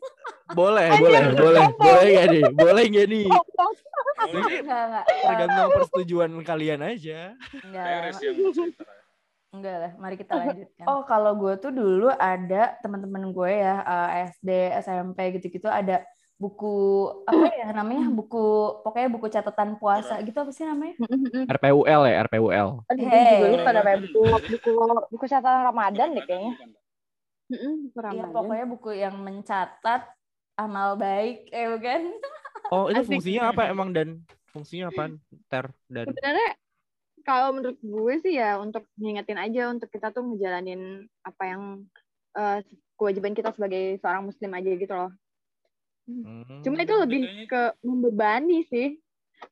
Boleh, 0.52 0.92
Anjir, 0.92 1.08
boleh, 1.08 1.22
boleh. 1.34 1.66
Boleh 1.80 2.08
gak 2.12 2.26
nih? 2.28 2.44
Boleh 2.52 2.84
gak 2.92 3.06
nih? 3.08 3.26
Boleh, 3.28 4.58
Enggak, 4.60 4.82
enggak. 4.88 5.04
Tergantung 5.10 5.70
persetujuan 5.74 6.30
kalian 6.44 6.80
aja. 6.84 7.20
Enggak. 7.64 8.14
Enggak 9.54 9.76
lah, 9.78 9.92
mari 10.02 10.18
kita 10.18 10.34
lanjutkan. 10.34 10.84
Oh, 10.90 11.06
kalau 11.06 11.38
gue 11.38 11.54
tuh 11.62 11.70
dulu 11.70 12.10
ada 12.10 12.74
teman-teman 12.82 13.30
gue 13.30 13.50
ya, 13.54 13.86
eh, 13.86 14.34
SD, 14.34 14.50
SMP 14.82 15.38
gitu-gitu 15.38 15.70
ada 15.70 16.02
buku 16.34 16.74
apa 17.24 17.46
ya 17.54 17.68
namanya? 17.70 18.10
Buku 18.10 18.44
pokoknya 18.82 19.08
buku 19.10 19.26
catatan 19.30 19.78
puasa 19.78 20.18
gitu 20.22 20.38
apa 20.38 20.50
sih 20.50 20.66
namanya? 20.66 20.94
RPUL 21.48 22.02
ya, 22.10 22.14
RPUL. 22.26 22.68
Aduh, 22.90 23.06
Hey. 23.06 23.38
juga 23.38 23.46
lupa 23.54 23.70
namanya 23.72 23.98
buku 24.04 24.22
buku 24.50 24.72
buku 25.14 25.24
catatan 25.30 25.62
Ramadan 25.70 26.08
deh 26.16 26.24
kayaknya. 26.26 26.52
Iya, 27.54 28.24
pokoknya 28.32 28.66
buku 28.66 28.90
yang 28.96 29.14
mencatat 29.20 30.02
amal 30.56 30.96
baik, 30.96 31.50
eh 31.52 31.66
bukan? 31.68 32.02
Oh, 32.72 32.88
itu 32.88 33.04
fungsinya 33.04 33.52
apa 33.52 33.68
emang 33.68 33.92
dan 33.92 34.24
fungsinya 34.50 34.88
apa? 34.90 35.12
Ter 35.50 35.66
dan 35.92 36.08
Sebenarnya 36.08 36.50
kalau 37.24 37.56
menurut 37.56 37.78
gue 37.80 38.14
sih 38.24 38.36
ya 38.40 38.56
untuk 38.60 38.88
ngingetin 38.96 39.40
aja 39.40 39.68
untuk 39.72 39.88
kita 39.92 40.12
tuh 40.12 40.24
ngejalanin 40.24 41.04
apa 41.24 41.42
yang 41.44 41.62
eh, 42.38 42.58
kewajiban 42.96 43.36
kita 43.36 43.52
sebagai 43.52 44.00
seorang 44.00 44.24
muslim 44.24 44.50
aja 44.56 44.70
gitu 44.72 44.94
loh. 44.94 45.10
Hmm. 46.04 46.60
Cuma 46.60 46.76
itu 46.80 46.94
lebih 47.00 47.22
ke 47.48 47.62
membebani 47.80 48.64
sih. 48.68 49.00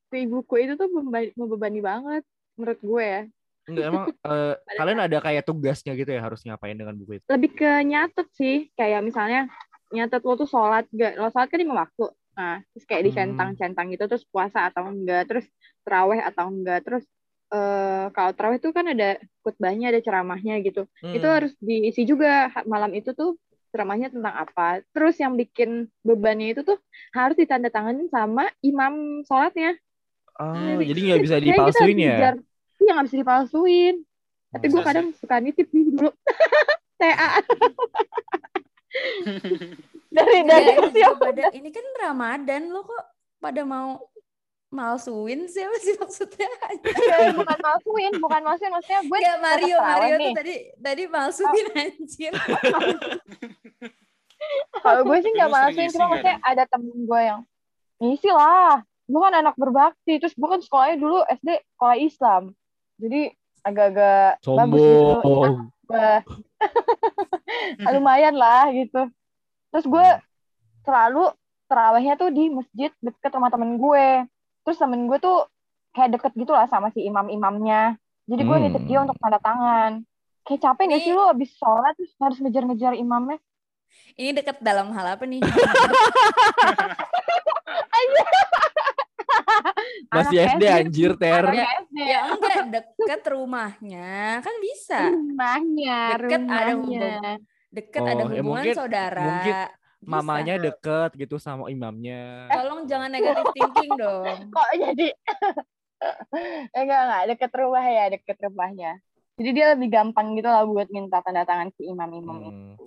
Si 0.09 0.19
buku 0.25 0.65
itu 0.65 0.73
tuh 0.77 0.89
membebani, 0.89 1.79
banget 1.81 2.23
menurut 2.57 2.79
gue 2.81 3.03
ya. 3.03 3.21
Enggak 3.69 3.85
emang 3.89 4.05
eh, 4.29 4.53
kalian 4.77 4.99
ada 5.01 5.17
kayak 5.21 5.43
tugasnya 5.45 5.93
gitu 5.97 6.11
ya 6.13 6.21
harus 6.21 6.41
ngapain 6.45 6.77
dengan 6.77 6.93
buku 6.97 7.21
itu? 7.21 7.25
Lebih 7.29 7.51
ke 7.57 7.71
nyatet 7.85 8.27
sih. 8.37 8.69
Kayak 8.77 9.01
misalnya 9.05 9.49
nyatet 9.93 10.21
lo 10.25 10.33
tuh 10.37 10.49
sholat 10.49 10.85
gak? 10.93 11.17
Lo 11.17 11.29
sholat 11.29 11.49
kan 11.49 11.59
lima 11.61 11.75
waktu. 11.85 12.05
Nah, 12.33 12.65
terus 12.73 12.85
kayak 12.89 13.01
Hmm. 13.05 13.09
dicentang-centang 13.13 13.87
gitu 13.93 14.09
terus 14.09 14.25
puasa 14.25 14.65
atau 14.69 14.89
enggak, 14.89 15.29
terus 15.29 15.45
terawih 15.85 16.21
atau 16.21 16.49
enggak, 16.49 16.81
terus 16.81 17.05
eh 17.53 18.09
kalau 18.09 18.33
terawih 18.33 18.57
itu 18.57 18.73
kan 18.73 18.89
ada 18.89 19.21
khutbahnya, 19.45 19.93
ada 19.93 20.01
ceramahnya 20.01 20.57
gitu. 20.65 20.89
Itu 21.13 21.27
Hmm. 21.29 21.35
harus 21.37 21.53
diisi 21.61 22.01
juga 22.09 22.49
malam 22.65 22.89
itu 22.97 23.13
tuh 23.13 23.37
ceramahnya 23.73 24.13
tentang 24.13 24.35
apa. 24.37 24.85
Terus 24.93 25.17
yang 25.17 25.33
bikin 25.33 25.89
bebannya 26.05 26.53
itu 26.53 26.61
tuh 26.61 26.77
harus 27.09 27.33
ditandatanganin 27.33 28.05
sama 28.13 28.45
imam 28.61 29.25
sholatnya. 29.25 29.73
Oh, 30.37 30.53
Jadi- 30.53 30.85
jadi 30.93 30.99
nggak 31.09 31.21
bisa 31.25 31.37
dipalsuin 31.41 31.97
ya? 31.97 32.37
Iya 32.77 32.89
nggak 32.93 33.07
bisa 33.09 33.17
dipalsuin. 33.17 33.95
Tapi 34.53 34.65
gue 34.69 34.81
kadang 34.85 35.07
suka 35.17 35.41
nitip 35.41 35.65
nih 35.73 35.83
dulu. 35.89 36.13
TA 37.01 37.41
dari 40.13 40.45
dari 40.45 40.69
Ya, 40.69 40.77
ini, 40.77 40.85
usia 40.85 41.09
pada, 41.17 41.43
ini 41.57 41.69
kan 41.73 41.81
Ramadan 41.97 42.69
lo 42.69 42.85
kok 42.85 43.01
pada 43.41 43.65
mau 43.65 43.97
malsuin 44.69 45.49
sih 45.49 45.65
apa 45.65 45.77
sih 45.81 45.97
maksudnya? 45.97 46.49
muda. 46.77 47.33
bukan 47.33 47.59
malsuin, 47.61 48.13
bukan 48.17 48.41
malsuin 48.41 48.69
maksudnya 48.69 49.01
gue 49.05 49.17
Kayak 49.17 49.39
Mario, 49.41 49.77
Mario 49.81 50.15
tuh 50.17 50.31
tadi 50.37 50.55
tadi 50.77 51.03
malsuin 51.09 51.65
anjir. 51.73 52.33
Kalau 54.83 55.01
gue 55.07 55.17
sih 55.23 55.31
nggak 55.31 55.49
ngisi 55.49 55.95
cuma 55.95 56.05
maksudnya 56.11 56.37
ada 56.43 56.63
temen 56.67 56.97
gue 57.07 57.21
yang 57.23 57.41
ngisi 58.03 58.29
lah. 58.29 58.83
Gue 59.07 59.19
kan 59.19 59.35
anak 59.35 59.55
berbakti, 59.55 60.19
terus 60.19 60.35
gue 60.35 60.47
kan 60.47 60.59
sekolahnya 60.59 60.97
dulu 60.99 61.23
SD 61.27 61.49
sekolah 61.75 61.97
Islam. 61.99 62.43
Jadi 62.99 63.21
agak-agak 63.63 64.43
bagus 64.43 64.83
gitu. 64.83 65.13
Sombong. 65.23 65.55
Bah. 65.87 66.21
lumayan 67.95 68.35
lah 68.35 68.71
gitu. 68.71 69.07
Terus 69.71 69.85
gue 69.87 70.07
selalu 70.83 71.31
terawihnya 71.71 72.15
tuh 72.19 72.29
di 72.31 72.51
masjid 72.51 72.91
deket 72.99 73.31
rumah 73.33 73.51
temen 73.51 73.79
gue. 73.79 74.27
Terus 74.63 74.77
temen 74.79 75.07
gue 75.07 75.19
tuh 75.19 75.47
kayak 75.95 76.19
deket 76.19 76.31
gitu 76.35 76.51
lah 76.51 76.67
sama 76.67 76.91
si 76.91 77.03
imam-imamnya. 77.03 77.95
Jadi 78.27 78.41
gue 78.43 78.55
Hmm. 78.55 78.65
nitip 78.71 78.83
dia 78.87 78.99
untuk 79.03 79.19
tanda 79.19 79.39
tangan. 79.39 80.03
Kayak 80.43 80.59
capek 80.63 80.83
gak 80.91 81.01
sih 81.07 81.11
lu 81.15 81.23
abis 81.23 81.55
sholat 81.55 81.95
terus 81.95 82.11
harus 82.19 82.37
ngejar-ngejar 82.43 82.93
imamnya? 82.99 83.39
Ini 84.13 84.29
dekat 84.31 84.57
dalam 84.59 84.91
hal 84.91 85.17
apa 85.17 85.25
nih? 85.25 85.41
Masih 90.13 90.37
Anak 90.39 90.53
SD 90.53 90.63
anjir 90.69 91.11
ter. 91.17 91.43
Ya 91.91 92.19
enggak 92.29 92.65
dekat 92.69 93.21
rumahnya 93.27 94.39
kan 94.39 94.55
bisa. 94.61 94.99
Rumahnya, 95.09 95.99
Deket 96.15 96.41
ada 96.45 96.71
rumahnya. 96.75 97.33
Deket 97.73 98.01
Oh, 98.01 98.05
ada 98.05 98.21
ya 98.21 98.25
hubungan 98.29 98.45
mungkin- 98.61 98.75
saudara. 98.77 99.23
mungkin 99.23 99.55
Bisa. 100.03 100.03
Mamanya 100.03 100.53
deket 100.59 101.11
gitu 101.15 101.39
sama 101.39 101.71
imamnya. 101.71 102.51
Tolong 102.51 102.83
jangan 102.85 103.07
negatif 103.09 103.47
thinking 103.55 103.91
dong. 104.01 104.51
Kok 104.51 104.69
jadi? 104.75 105.07
enggak, 106.77 106.99
enggak. 107.01 107.23
Deket 107.33 107.51
rumah 107.55 107.85
ya, 107.87 108.05
deket 108.11 108.37
rumahnya. 108.37 108.91
Jadi 109.33 109.49
dia 109.49 109.73
lebih 109.73 109.89
gampang 109.89 110.35
gitu 110.35 110.45
lah 110.45 110.61
buat 110.61 110.91
minta 110.91 111.23
tanda 111.23 111.41
tangan 111.41 111.73
si 111.73 111.89
imam-imam 111.89 112.37
itu. 112.43 112.85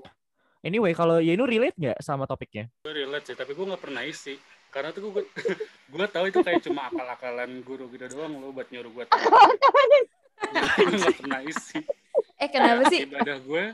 Anyway, 0.66 0.90
kalau 0.98 1.22
Yenu 1.22 1.46
relate 1.46 1.78
nggak 1.78 2.02
sama 2.02 2.26
topiknya? 2.26 2.66
gue 2.82 2.90
relate 2.90 3.30
sih 3.30 3.36
tapi 3.38 3.54
gue 3.54 3.62
nggak 3.62 3.78
pernah 3.78 4.02
isi 4.02 4.34
karena 4.74 4.90
tuh 4.90 5.14
gue 5.14 5.22
gue 5.94 6.06
tahu 6.10 6.26
itu 6.26 6.42
kayak 6.42 6.58
cuma 6.66 6.90
akal-akalan 6.90 7.62
guru 7.62 7.86
gitu 7.94 8.10
doang 8.10 8.34
lo 8.34 8.50
buat 8.50 8.66
nyuruh 8.66 8.90
gue 8.90 9.04
gue 10.82 10.96
nggak 10.98 11.16
pernah 11.22 11.40
isi 11.46 11.78
Eh 12.36 12.50
kenapa 12.50 12.82
sih? 12.90 13.06
ibadah 13.08 13.38
gue 13.40 13.64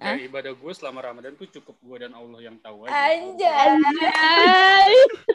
ya, 0.00 0.16
ibadah 0.22 0.52
gue 0.56 0.72
selama 0.72 1.02
ramadan 1.02 1.34
tuh 1.36 1.50
cukup 1.50 1.76
gue 1.82 1.96
dan 2.06 2.14
allah 2.14 2.40
yang 2.40 2.56
tahu 2.62 2.86
aja 2.86 2.94
Anjay. 2.94 3.66
Anjay. 3.76 4.92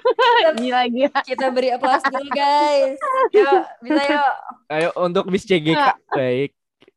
gila, 0.63 0.81
gila. 0.89 1.19
Kita 1.21 1.51
beri 1.51 1.69
aplaus 1.75 2.01
dulu 2.07 2.29
guys. 2.33 2.97
Yuk, 3.35 3.61
bisa 3.83 4.01
yuk. 4.09 4.33
Ayo 4.71 4.89
untuk 4.97 5.27
Miss 5.29 5.45
CGK. 5.45 5.75
Baik. 6.09 6.55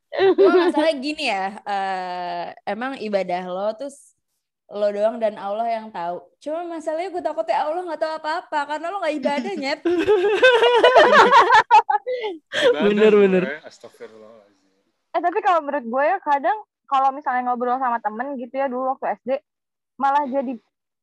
Cuma 0.09 0.69
masalahnya 0.69 0.97
gini 0.99 1.25
ya, 1.29 1.47
eh, 1.62 2.45
emang 2.65 2.97
ibadah 2.97 3.43
lo 3.45 3.69
tuh 3.77 3.93
lo 4.69 4.93
doang 4.93 5.17
dan 5.17 5.41
Allah 5.41 5.65
yang 5.65 5.88
tahu. 5.88 6.21
Cuma 6.45 6.61
masalahnya 6.77 7.09
gue 7.09 7.23
takutnya 7.25 7.65
Allah 7.65 7.83
nggak 7.88 8.00
tahu 8.05 8.12
apa-apa 8.21 8.61
karena 8.69 8.87
lo 8.93 9.00
nggak 9.00 9.17
ibadah 9.17 9.53
nyet. 9.57 9.81
Bener, 12.88 13.12
bener. 13.12 13.45
astagfirullahaladzim 13.69 14.49
Eh 15.17 15.21
tapi 15.25 15.38
kalau 15.41 15.65
menurut 15.65 15.85
gue 15.88 16.05
ya 16.05 16.17
kadang 16.21 16.57
kalau 16.88 17.12
misalnya 17.12 17.49
ngobrol 17.49 17.81
sama 17.81 18.00
temen 18.00 18.37
gitu 18.41 18.55
ya 18.57 18.69
dulu 18.69 18.97
waktu 18.97 19.17
SD 19.21 19.31
malah 20.00 20.25
jadi 20.29 20.57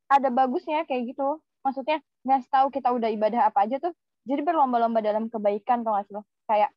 ada 0.10 0.30
bagusnya 0.30 0.86
kayak 0.86 1.14
gitu. 1.14 1.42
Maksudnya 1.66 2.02
ngasih 2.26 2.50
tahu 2.54 2.70
kita 2.70 2.94
udah 2.94 3.10
ibadah 3.10 3.50
apa 3.50 3.66
aja 3.66 3.82
tuh. 3.82 3.94
Jadi 4.26 4.42
berlomba-lomba 4.46 5.02
dalam 5.02 5.30
kebaikan 5.30 5.82
tuh 5.82 5.94
nggak 5.94 6.06
sih 6.10 6.14
lo? 6.14 6.22
Kayak 6.46 6.70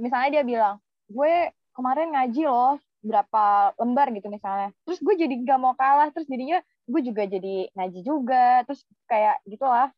misalnya 0.00 0.40
dia 0.40 0.44
bilang, 0.44 0.80
gue 1.08 1.34
kemarin 1.72 2.12
ngaji 2.14 2.44
loh 2.46 2.76
berapa 3.00 3.72
lembar 3.78 4.12
gitu 4.12 4.28
misalnya. 4.28 4.70
Terus 4.84 5.00
gue 5.00 5.14
jadi 5.16 5.34
nggak 5.34 5.58
mau 5.60 5.74
kalah. 5.74 6.12
Terus 6.12 6.28
jadinya 6.28 6.60
gue 6.84 7.00
juga 7.00 7.24
jadi 7.24 7.68
ngaji 7.72 8.00
juga. 8.04 8.62
Terus 8.68 8.84
kayak 9.08 9.40
gitulah. 9.48 9.88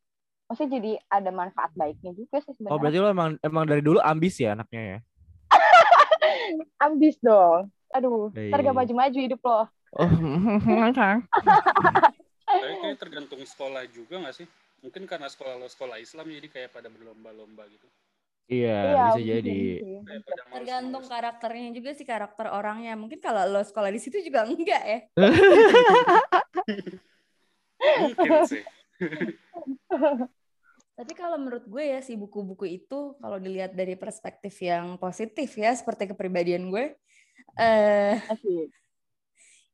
Maksudnya 0.50 0.82
jadi 0.82 0.92
ada 1.06 1.30
manfaat 1.30 1.70
baiknya 1.78 2.10
juga 2.10 2.42
sih 2.42 2.50
Oh 2.50 2.54
sebenarnya. 2.58 2.80
berarti 2.82 2.98
lo 2.98 3.08
emang 3.10 3.30
emang 3.38 3.64
dari 3.70 3.82
dulu 3.86 4.02
ambis 4.02 4.34
ya 4.42 4.58
anaknya 4.58 4.82
ya? 4.82 4.98
Ambis 6.86 7.16
dong. 7.22 7.70
Aduh, 7.90 8.30
Iya, 8.34 8.54
ntar 8.54 8.62
gak 8.62 8.76
maju-maju 8.78 9.18
hidup 9.18 9.40
lo. 9.42 9.66
Oh, 9.98 10.06
Tapi 12.50 12.74
kayak 12.82 12.98
tergantung 12.98 13.42
sekolah 13.46 13.86
juga 13.90 14.18
nggak 14.18 14.34
sih? 14.42 14.46
Mungkin 14.82 15.06
karena 15.06 15.26
sekolah 15.30 15.58
lo 15.58 15.66
sekolah 15.70 15.98
Islam 15.98 16.30
jadi 16.30 16.48
kayak 16.50 16.70
pada 16.74 16.88
berlomba-lomba 16.90 17.66
gitu. 17.70 17.86
Iya, 18.50 18.78
Iya, 18.82 19.04
bisa 19.14 19.22
jadi. 19.22 19.60
pada 19.78 20.02
males-males. 20.02 20.50
Tergantung 20.50 21.04
karakternya 21.06 21.68
juga 21.70 21.90
sih 21.94 22.06
karakter 22.06 22.46
orangnya. 22.50 22.92
Mungkin 22.98 23.22
kalau 23.22 23.46
lo 23.46 23.62
sekolah 23.62 23.90
di 23.94 24.00
situ 24.02 24.18
juga 24.26 24.42
enggak 24.50 24.82
ya. 24.82 24.98
Mungkin 28.02 28.30
sih. 28.50 28.62
Tapi 31.00 31.12
kalau 31.16 31.40
menurut 31.40 31.64
gue 31.64 31.80
ya 31.96 32.04
si 32.04 32.12
buku-buku 32.12 32.68
itu 32.68 33.16
kalau 33.16 33.40
dilihat 33.40 33.72
dari 33.72 33.96
perspektif 33.96 34.52
yang 34.60 35.00
positif 35.00 35.48
ya 35.56 35.72
seperti 35.72 36.12
kepribadian 36.12 36.68
gue 36.68 36.92
eh 37.56 38.20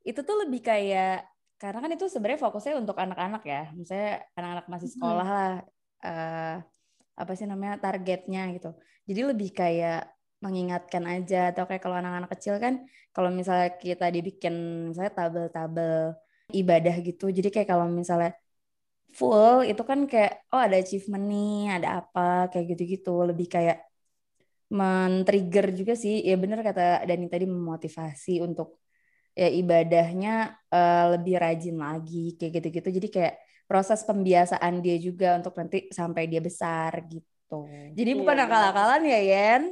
itu 0.06 0.20
tuh 0.22 0.46
lebih 0.46 0.62
kayak 0.62 1.26
karena 1.58 1.82
kan 1.82 1.90
itu 1.90 2.06
sebenarnya 2.06 2.38
fokusnya 2.46 2.78
untuk 2.78 2.94
anak-anak 2.94 3.42
ya. 3.42 3.74
Misalnya 3.74 4.22
anak-anak 4.38 4.66
masih 4.70 4.88
sekolah 4.92 5.26
lah 5.26 5.54
eh 6.06 6.56
apa 7.20 7.32
sih 7.38 7.46
namanya 7.50 7.74
targetnya 7.84 8.40
gitu. 8.54 8.68
Jadi 9.08 9.20
lebih 9.30 9.50
kayak 9.60 9.96
mengingatkan 10.44 11.04
aja 11.14 11.36
atau 11.50 11.64
kayak 11.68 11.82
kalau 11.84 11.96
anak-anak 12.00 12.30
kecil 12.36 12.54
kan 12.64 12.74
kalau 13.14 13.30
misalnya 13.38 13.68
kita 13.84 14.04
dibikin 14.14 14.54
misalnya 14.92 15.12
tabel-tabel 15.18 15.94
ibadah 16.60 16.94
gitu. 17.08 17.24
Jadi 17.36 17.48
kayak 17.54 17.68
kalau 17.72 17.86
misalnya 18.00 18.30
full 19.18 19.64
itu 19.70 19.82
kan 19.90 20.00
kayak 20.12 20.32
oh 20.52 20.60
ada 20.66 20.76
achievement 20.82 21.24
nih, 21.32 21.56
ada 21.76 21.88
apa 22.00 22.20
kayak 22.52 22.64
gitu-gitu. 22.76 23.10
Lebih 23.30 23.46
kayak 23.54 23.76
men-trigger 24.78 25.66
juga 25.78 25.92
sih. 26.02 26.14
Ya 26.28 26.34
bener 26.42 26.58
kata 26.68 27.06
Dani 27.08 27.26
tadi 27.32 27.46
memotivasi 27.46 28.30
untuk 28.46 28.68
ya 29.40 29.48
ibadahnya 29.60 30.30
eh, 30.74 31.04
lebih 31.14 31.34
rajin 31.44 31.76
lagi 31.84 32.16
kayak 32.38 32.52
gitu-gitu. 32.60 32.88
Jadi 32.98 33.08
kayak 33.16 33.34
proses 33.66 34.00
pembiasaan 34.02 34.78
dia 34.78 34.96
juga 34.96 35.36
untuk 35.36 35.54
nanti 35.54 35.90
sampai 35.90 36.24
dia 36.24 36.38
besar 36.38 37.02
gitu. 37.04 37.66
Jadi 37.92 38.10
Iya, 38.10 38.18
bukan 38.18 38.34
benar. 38.34 38.46
akal-akalan 38.48 39.02
ya, 39.04 39.20
Yen? 39.20 39.62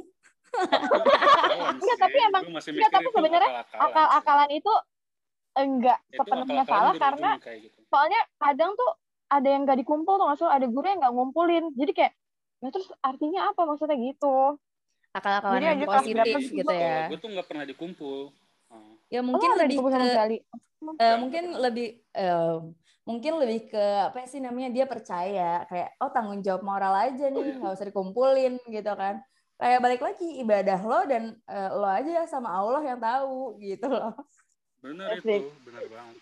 Enggak, 0.55 1.97
tapi 1.97 2.17
emang- 2.21 2.45
enggak, 2.47 2.89
tapi 2.89 3.07
sebenarnya 3.09 3.51
Akal-akalan 3.73 4.49
itu 4.51 4.71
enggak 5.53 5.99
sepenuhnya 6.09 6.63
salah 6.63 6.93
karena 6.93 7.31
gitu. 7.39 7.79
soalnya 7.87 8.19
kadang 8.35 8.75
tuh 8.75 8.91
ada 9.25 9.47
yang 9.47 9.63
nggak 9.63 9.79
dikumpul 9.79 10.15
tuh 10.15 10.27
maksudnya 10.27 10.51
ada 10.53 10.67
guru 10.67 10.83
yang 10.83 10.99
nggak 10.99 11.15
ngumpulin 11.15 11.65
jadi 11.71 11.91
kayak 11.91 12.13
ya 12.59 12.69
terus 12.71 12.91
artinya 12.99 13.51
apa 13.51 13.63
maksudnya 13.63 13.95
gitu 13.95 14.59
Akal-akalan 15.11 15.63
yang 15.63 15.79
positif 15.81 16.43
gitu 16.51 16.67
ya. 16.69 17.07
gue 17.07 17.15
tuh 17.15 17.31
nggak 17.31 17.47
pernah 17.47 17.63
dikumpul. 17.63 18.35
Oh. 18.67 18.93
Ya 19.07 19.19
Oh, 19.19 19.25
mungkin 19.25 19.47
ada 19.49 19.63
lebih 19.63 19.79
ke 19.79 19.87
sekali 19.87 20.35
eh, 20.35 20.43
Nggak, 20.83 21.15
mungkin 21.23 21.43
lebih 21.55 21.87
eh, 22.11 22.55
mungkin 23.05 23.37
lebih 23.37 23.69
ke 23.69 23.85
apa 24.09 24.25
sih 24.25 24.41
namanya 24.41 24.73
dia 24.73 24.85
percaya 24.89 25.61
kayak 25.69 25.93
oh 26.01 26.09
tanggung 26.09 26.41
jawab 26.41 26.65
moral 26.65 26.93
aja 26.97 27.29
nih 27.29 27.53
nggak 27.61 27.77
usah 27.77 27.87
dikumpulin 27.87 28.57
gitu 28.65 28.91
kan. 28.97 29.21
Kayak 29.55 29.79
balik 29.79 30.01
lagi 30.03 30.27
ibadah 30.43 30.79
lo 30.83 30.99
dan 31.07 31.23
eh, 31.47 31.69
lo 31.71 31.87
aja 31.87 32.27
sama 32.27 32.51
Allah 32.51 32.83
yang 32.83 32.99
tahu 32.99 33.55
gitu 33.61 33.87
loh. 33.87 34.11
Benar 34.83 35.15
itu, 35.21 35.47
benar 35.63 35.83
banget. 35.87 36.17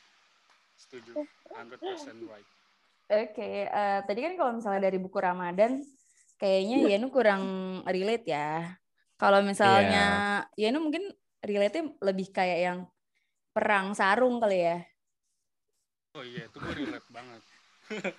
Setuju, 0.78 1.12
100% 1.50 2.30
right. 2.30 2.48
oke 3.10 3.50
eh, 3.66 4.00
tadi 4.04 4.20
kan 4.20 4.34
kalau 4.36 4.52
misalnya 4.60 4.82
dari 4.92 5.00
buku 5.00 5.18
Ramadan 5.18 5.80
kayaknya 6.38 6.78
Yenu 6.94 7.08
kurang 7.10 7.44
relate 7.88 8.28
ya. 8.28 8.76
Kalau 9.18 9.40
misalnya 9.40 10.06
Yenu 10.60 10.84
mungkin 10.84 11.08
relate 11.40 11.96
lebih 12.04 12.28
kayak 12.30 12.60
yang 12.60 12.80
perang 13.56 13.96
sarung 13.96 14.44
kali 14.44 14.68
ya 14.68 14.84
Oh 16.14 16.22
iya, 16.22 16.46
itu 16.46 16.58
gue 16.58 16.74
relate 16.78 17.10
banget. 17.10 17.42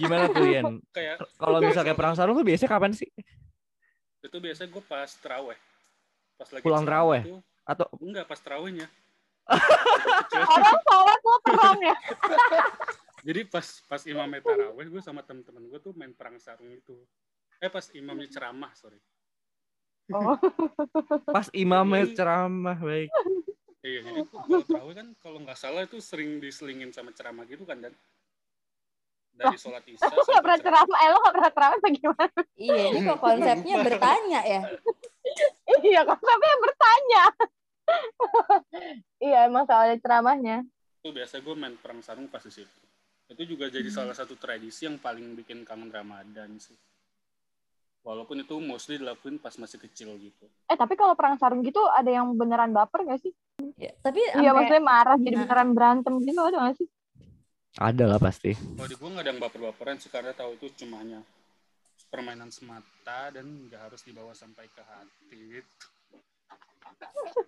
Gimana 0.00 0.30
tuh, 0.30 0.46
Yen? 0.46 0.64
Kayak 0.94 1.16
Kalau 1.34 1.58
misalnya 1.58 1.90
kayak 1.90 1.98
perang 1.98 2.14
sarung 2.14 2.38
tuh 2.38 2.46
biasanya 2.46 2.70
kapan 2.70 2.92
sih? 2.94 3.10
itu 4.22 4.38
biasanya 4.38 4.70
gue 4.70 4.82
pas 4.86 5.10
teraweh. 5.18 5.58
Pas 6.38 6.46
lagi 6.48 6.62
Pulang 6.62 6.86
teraweh? 6.86 7.22
tuh- 7.26 7.42
Atau 7.66 7.86
enggak 7.98 8.22
pas 8.24 8.38
terawehnya. 8.38 8.86
orang 9.42 10.78
sholat 10.80 11.20
lo 11.20 11.36
perang 11.42 11.78
ya 11.82 11.96
Jadi 13.26 13.40
pas 13.44 13.66
pas 13.84 14.02
imamnya 14.06 14.38
taraweh, 14.40 14.86
gue 14.86 15.02
sama 15.02 15.26
temen-temen 15.26 15.66
gue 15.66 15.78
tuh 15.78 15.90
main 15.94 16.14
perang 16.14 16.38
sarung 16.38 16.70
itu. 16.70 16.94
Eh 17.58 17.66
pas 17.66 17.82
imamnya 17.90 18.30
ceramah, 18.30 18.70
sorry. 18.74 19.02
oh 20.10 20.38
pas 21.26 21.50
imamnya 21.52 22.06
ceramah, 22.08 22.78
baik. 22.78 23.10
Iya, 23.82 23.98
jadi 24.06 24.20
kalau 24.30 24.62
teraweh 24.62 24.94
kan 24.94 25.08
kalau 25.18 25.38
nggak 25.42 25.58
salah 25.58 25.82
itu 25.82 25.98
sering 25.98 26.38
diselingin 26.38 26.94
sama 26.94 27.10
ceramah 27.10 27.42
gitu 27.50 27.66
kan 27.66 27.82
dan? 27.82 27.90
Dari 29.34 29.58
sholat 29.58 29.82
isya 29.90 30.06
lo 30.06 30.22
nggak 30.22 30.44
pernah 30.44 30.60
ceramah. 30.62 30.98
eh 31.02 31.08
lo 31.10 31.18
nggak 31.18 31.34
pernah 31.34 31.50
ceramah 31.50 31.76
apa 31.82 31.88
gimana? 31.90 32.40
Iya 32.54 32.82
ini 32.94 32.98
kok 33.02 33.18
konsepnya 33.18 33.76
bertanya 33.82 34.40
ya? 34.46 34.60
Iya 35.82 36.00
konsepnya 36.06 36.54
bertanya. 36.62 37.22
Iya 39.18 39.38
emang 39.50 39.64
soalnya 39.66 39.98
ceramahnya. 39.98 40.56
Itu 41.02 41.10
biasa 41.10 41.42
gue 41.42 41.54
main 41.58 41.74
perang 41.74 41.98
sarung 42.06 42.30
pas 42.30 42.44
di 42.46 42.54
situ. 42.54 42.78
Itu 43.26 43.42
juga 43.48 43.66
jadi 43.66 43.90
salah 43.90 44.14
satu 44.14 44.38
tradisi 44.38 44.86
yang 44.86 45.02
paling 45.02 45.34
bikin 45.34 45.66
kangen 45.66 45.90
Ramadan 45.90 46.54
sih. 46.62 46.78
Walaupun 48.06 48.46
itu 48.46 48.54
mostly 48.62 48.98
dilakuin 49.02 49.42
pas 49.42 49.54
masih 49.58 49.78
kecil 49.82 50.14
gitu. 50.22 50.46
eh 50.70 50.76
tapi 50.78 50.94
kalau 50.94 51.14
perang 51.18 51.34
sarung 51.38 51.66
gitu 51.66 51.82
ada 51.90 52.10
yang 52.10 52.30
beneran 52.38 52.70
baper 52.70 53.06
gak 53.06 53.22
sih 53.22 53.34
Ya, 53.76 53.92
tapi 54.00 54.20
iya 54.22 54.32
sampai- 54.32 54.54
maksudnya 54.54 54.84
marah 54.84 55.16
jadi 55.18 55.32
Nah. 55.32 55.40
beneran 55.44 55.68
berantem 55.74 56.12
gitu 56.20 56.40
ada 56.40 56.56
gak 56.62 56.76
sih 56.76 56.88
Ada 57.72 58.04
lah 58.04 58.20
pasti. 58.20 58.52
Kalau 58.52 58.84
di 58.84 58.94
gue 58.94 59.08
nggak 59.08 59.24
ada 59.24 59.30
yang 59.32 59.40
baper-baperan 59.40 59.96
sih 59.96 60.06
karena 60.06 60.30
tahu 60.30 60.54
itu 60.54 60.68
cuma 60.78 61.00
hanya 61.00 61.18
permainan 62.06 62.48
semata 62.48 63.32
dan 63.32 63.42
nggak 63.64 63.80
harus 63.82 64.00
dibawa 64.02 64.30
sampai 64.32 64.64
ke 64.68 64.82
hati. 64.82 65.38
gitu. 65.50 65.86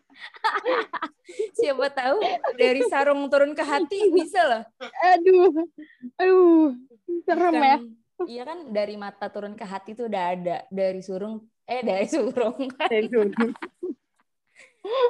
siapa 1.54 1.86
tahu 1.90 2.16
dari 2.54 2.80
sarung 2.84 3.26
turun 3.28 3.52
ke 3.52 3.62
hati 3.62 4.10
bisa 4.10 4.40
loh 4.42 4.62
aduh 5.04 5.52
aduh 6.16 6.74
serem 7.22 7.54
ya 7.54 7.76
iya 8.24 8.42
kan 8.42 8.58
dari 8.68 8.96
mata 8.96 9.28
turun 9.28 9.52
ke 9.52 9.62
hati 9.62 9.92
tuh 9.92 10.04
udah 10.04 10.22
ada 10.32 10.56
dari 10.68 10.98
surung 10.98 11.38
eh 11.64 11.80
dari 11.80 12.04
surung 12.10 12.68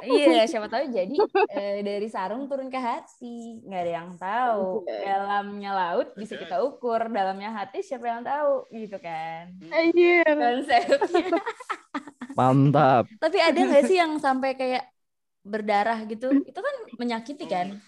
iya 0.07 0.43
siapa 0.51 0.71
tahu 0.71 0.87
jadi 0.87 1.15
eh, 1.51 1.83
dari 1.83 2.07
sarung 2.07 2.47
turun 2.47 2.71
ke 2.71 2.79
hati. 2.79 3.61
Nggak 3.63 3.81
ada 3.81 3.91
yang 3.91 4.09
tahu. 4.15 4.87
Dalamnya 4.87 5.71
laut 5.75 6.07
bisa 6.15 6.39
kita 6.39 6.63
ukur. 6.63 7.11
Dalamnya 7.11 7.51
hati 7.51 7.83
siapa 7.83 8.07
yang 8.07 8.23
tahu 8.23 8.67
gitu 8.71 8.97
kan. 8.99 9.51
Anjir. 9.71 10.25
konsepnya. 10.25 11.39
Mantap. 12.39 13.07
tapi 13.15 13.39
ada 13.39 13.55
nggak 13.55 13.87
sih 13.87 13.95
yang 13.95 14.19
sampai 14.19 14.59
kayak 14.59 14.83
berdarah 15.39 16.03
gitu? 16.03 16.43
Itu 16.43 16.59
kan 16.59 16.75
menyakiti 16.99 17.47
kan? 17.47 17.79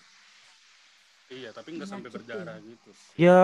Iya, 1.28 1.52
tapi 1.52 1.76
nggak 1.76 1.90
sampai 1.92 2.08
berdarah 2.08 2.56
gitu. 2.64 2.90
Ya, 3.20 3.44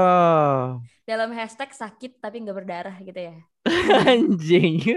dalam 1.04 1.36
hashtag 1.36 1.76
sakit 1.76 2.24
tapi 2.24 2.40
nggak 2.40 2.56
berdarah 2.56 2.96
gitu 3.04 3.20
ya? 3.20 3.36
Anjing. 4.08 4.96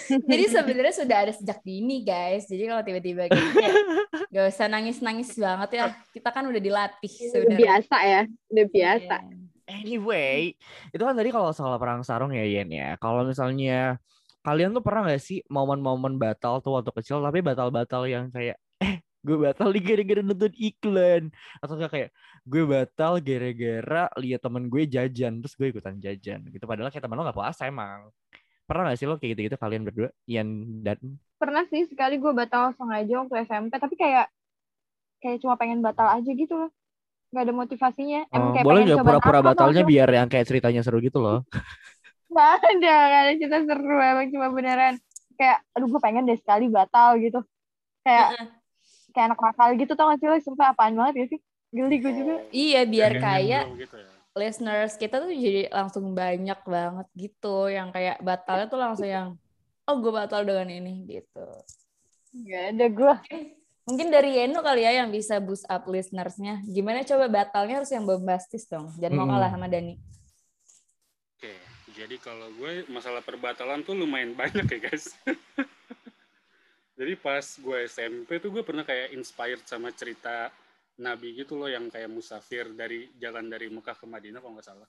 Jadi 0.30 0.44
sebenarnya- 0.48 0.96
sudah 0.96 1.16
ada 1.24 1.32
sejak 1.32 1.58
dini 1.60 2.02
guys. 2.02 2.46
Jadi 2.46 2.62
kalau 2.64 2.82
tiba-tiba 2.82 3.22
gitu 3.28 3.46
gak 4.28 4.44
usah 4.48 4.66
nangis-nangis 4.66 5.32
banget 5.34 5.70
ya. 5.72 5.84
Kita 6.10 6.28
kan 6.30 6.44
udah 6.46 6.60
dilatih 6.60 7.12
Udah 7.12 7.30
sebenarnya. 7.30 7.58
biasa 7.58 7.96
ya 8.02 8.20
udah 8.48 8.66
biasa 8.68 9.14
Iya. 9.22 9.40
Anyway, 9.72 10.58
itu 10.90 11.00
kan 11.00 11.14
tadi 11.14 11.30
kalau 11.30 11.54
soal 11.54 11.78
perang 11.78 12.02
sarung 12.02 12.34
ya 12.34 12.42
Yen 12.42 12.68
ya. 12.68 12.98
Kalau 12.98 13.22
misalnya 13.22 13.96
kalian 14.42 14.74
tuh 14.74 14.82
pernah 14.82 15.06
gak 15.06 15.22
sih 15.22 15.40
momen-momen 15.46 16.18
batal 16.18 16.58
tuh 16.58 16.76
waktu 16.76 16.90
kecil 16.92 17.22
tapi 17.22 17.40
batal-batal 17.40 18.04
yang 18.04 18.26
kayak 18.28 18.58
eh 18.82 18.98
gue 19.22 19.38
batal 19.38 19.70
nih 19.70 19.78
gara-gara 19.80 20.18
nonton 20.20 20.50
iklan 20.58 21.30
atau 21.62 21.78
enggak 21.78 21.92
kayak 21.94 22.10
gue 22.42 22.62
batal 22.66 23.22
gara-gara 23.22 24.10
lihat 24.18 24.42
temen 24.42 24.66
gue 24.66 24.82
jajan 24.82 25.38
terus 25.38 25.54
gue 25.54 25.70
ikutan 25.70 25.94
jajan 25.96 26.42
gitu 26.50 26.64
padahal 26.66 26.90
kayak 26.90 27.06
temen 27.06 27.14
lo 27.14 27.22
gak 27.22 27.38
puasa 27.38 27.70
emang 27.70 28.10
pernah 28.72 28.88
gak 28.90 28.98
sih 28.98 29.06
lo 29.08 29.14
kayak 29.20 29.30
gitu-gitu 29.36 29.56
kalian 29.60 29.82
berdua? 29.84 30.08
Ian 30.24 30.48
dan 30.80 30.98
pernah 31.36 31.66
sih 31.68 31.82
sekali 31.90 32.22
gue 32.22 32.32
batal 32.32 32.72
sengaja 32.78 33.12
waktu 33.20 33.34
SMP 33.44 33.74
tapi 33.76 33.94
kayak 33.98 34.30
kayak 35.22 35.38
cuma 35.42 35.54
pengen 35.60 35.82
batal 35.82 36.08
aja 36.08 36.30
gitu 36.30 36.54
loh. 36.54 36.70
Nggak 37.32 37.44
ada 37.48 37.54
motivasinya. 37.54 38.20
Emang 38.30 38.50
Oh, 38.50 38.54
kayak 38.54 38.66
boleh 38.66 38.80
nggak 38.86 39.00
pura-pura 39.02 39.40
batalnya 39.42 39.82
biar 39.82 40.08
yang 40.12 40.28
kayak 40.32 40.46
ceritanya 40.48 40.80
seru 40.84 40.98
gitu 41.02 41.18
loh? 41.20 41.38
Nggak 42.32 42.50
ada 42.64 42.94
nggak 43.08 43.22
ada 43.22 43.32
cerita 43.36 43.58
seru 43.68 43.96
emang 44.00 44.26
cuma 44.32 44.48
beneran. 44.52 44.94
Kayak 45.36 45.58
aduh 45.76 45.88
gue 45.88 46.00
pengen 46.00 46.24
deh 46.28 46.38
sekali 46.40 46.66
batal 46.72 47.20
gitu. 47.20 47.40
Kayak 48.04 48.28
kayak 49.12 49.26
anak 49.32 49.40
nakal 49.40 49.68
gitu 49.76 49.92
tau 49.96 50.06
gak 50.12 50.18
sih 50.20 50.28
lo? 50.28 50.36
Sumpah 50.40 50.66
apaan 50.72 50.94
banget 50.96 51.14
ya 51.20 51.24
sih? 51.36 51.40
Geli 51.72 51.96
gue 52.00 52.12
juga. 52.12 52.34
Iya 52.52 52.80
biar 52.88 53.12
kayak 53.20 53.64
gitu 53.80 53.96
ya. 53.96 54.11
Listeners 54.32 54.96
kita 54.96 55.20
tuh 55.20 55.32
jadi 55.32 55.68
langsung 55.68 56.16
banyak 56.16 56.60
banget 56.64 57.06
gitu. 57.16 57.68
Yang 57.68 57.88
kayak 57.92 58.16
batalnya 58.24 58.66
tuh 58.68 58.80
langsung 58.80 59.08
yang 59.08 59.28
oh 59.88 59.96
gue 59.98 60.12
batal 60.12 60.46
dengan 60.46 60.68
ini 60.70 61.04
gitu. 61.08 61.46
nggak 62.32 62.64
ada 62.72 62.86
gue 62.88 63.14
Mungkin 63.82 64.14
dari 64.14 64.38
Yeno 64.38 64.62
kali 64.62 64.86
ya 64.86 65.02
yang 65.02 65.10
bisa 65.10 65.42
boost 65.42 65.66
up 65.66 65.90
listeners-nya. 65.90 66.62
Gimana 66.70 67.02
coba 67.02 67.26
batalnya 67.26 67.82
harus 67.82 67.90
yang 67.90 68.06
bombastis 68.06 68.62
dong. 68.70 68.94
Jangan 68.94 69.16
mau 69.18 69.26
kalah 69.26 69.50
sama 69.50 69.66
Dani. 69.66 69.98
Oke, 71.34 71.54
jadi 71.98 72.14
kalau 72.22 72.46
gue 72.54 72.86
masalah 72.86 73.26
perbatalan 73.26 73.82
tuh 73.82 73.98
lumayan 73.98 74.32
banyak 74.38 74.70
ya 74.70 74.78
guys. 74.86 75.10
jadi 76.98 77.18
pas 77.18 77.42
gue 77.42 77.78
SMP 77.90 78.38
tuh 78.38 78.54
gue 78.54 78.62
pernah 78.62 78.86
kayak 78.86 79.18
inspired 79.18 79.66
sama 79.66 79.90
cerita 79.90 80.54
Nabi 81.00 81.32
gitu 81.32 81.56
loh 81.56 81.70
yang 81.72 81.88
kayak 81.88 82.12
musafir 82.12 82.68
dari 82.76 83.08
jalan 83.16 83.48
dari 83.48 83.72
Mekah 83.72 83.96
ke 83.96 84.04
Madinah 84.04 84.44
kalau 84.44 84.54
nggak 84.58 84.68
salah. 84.68 84.88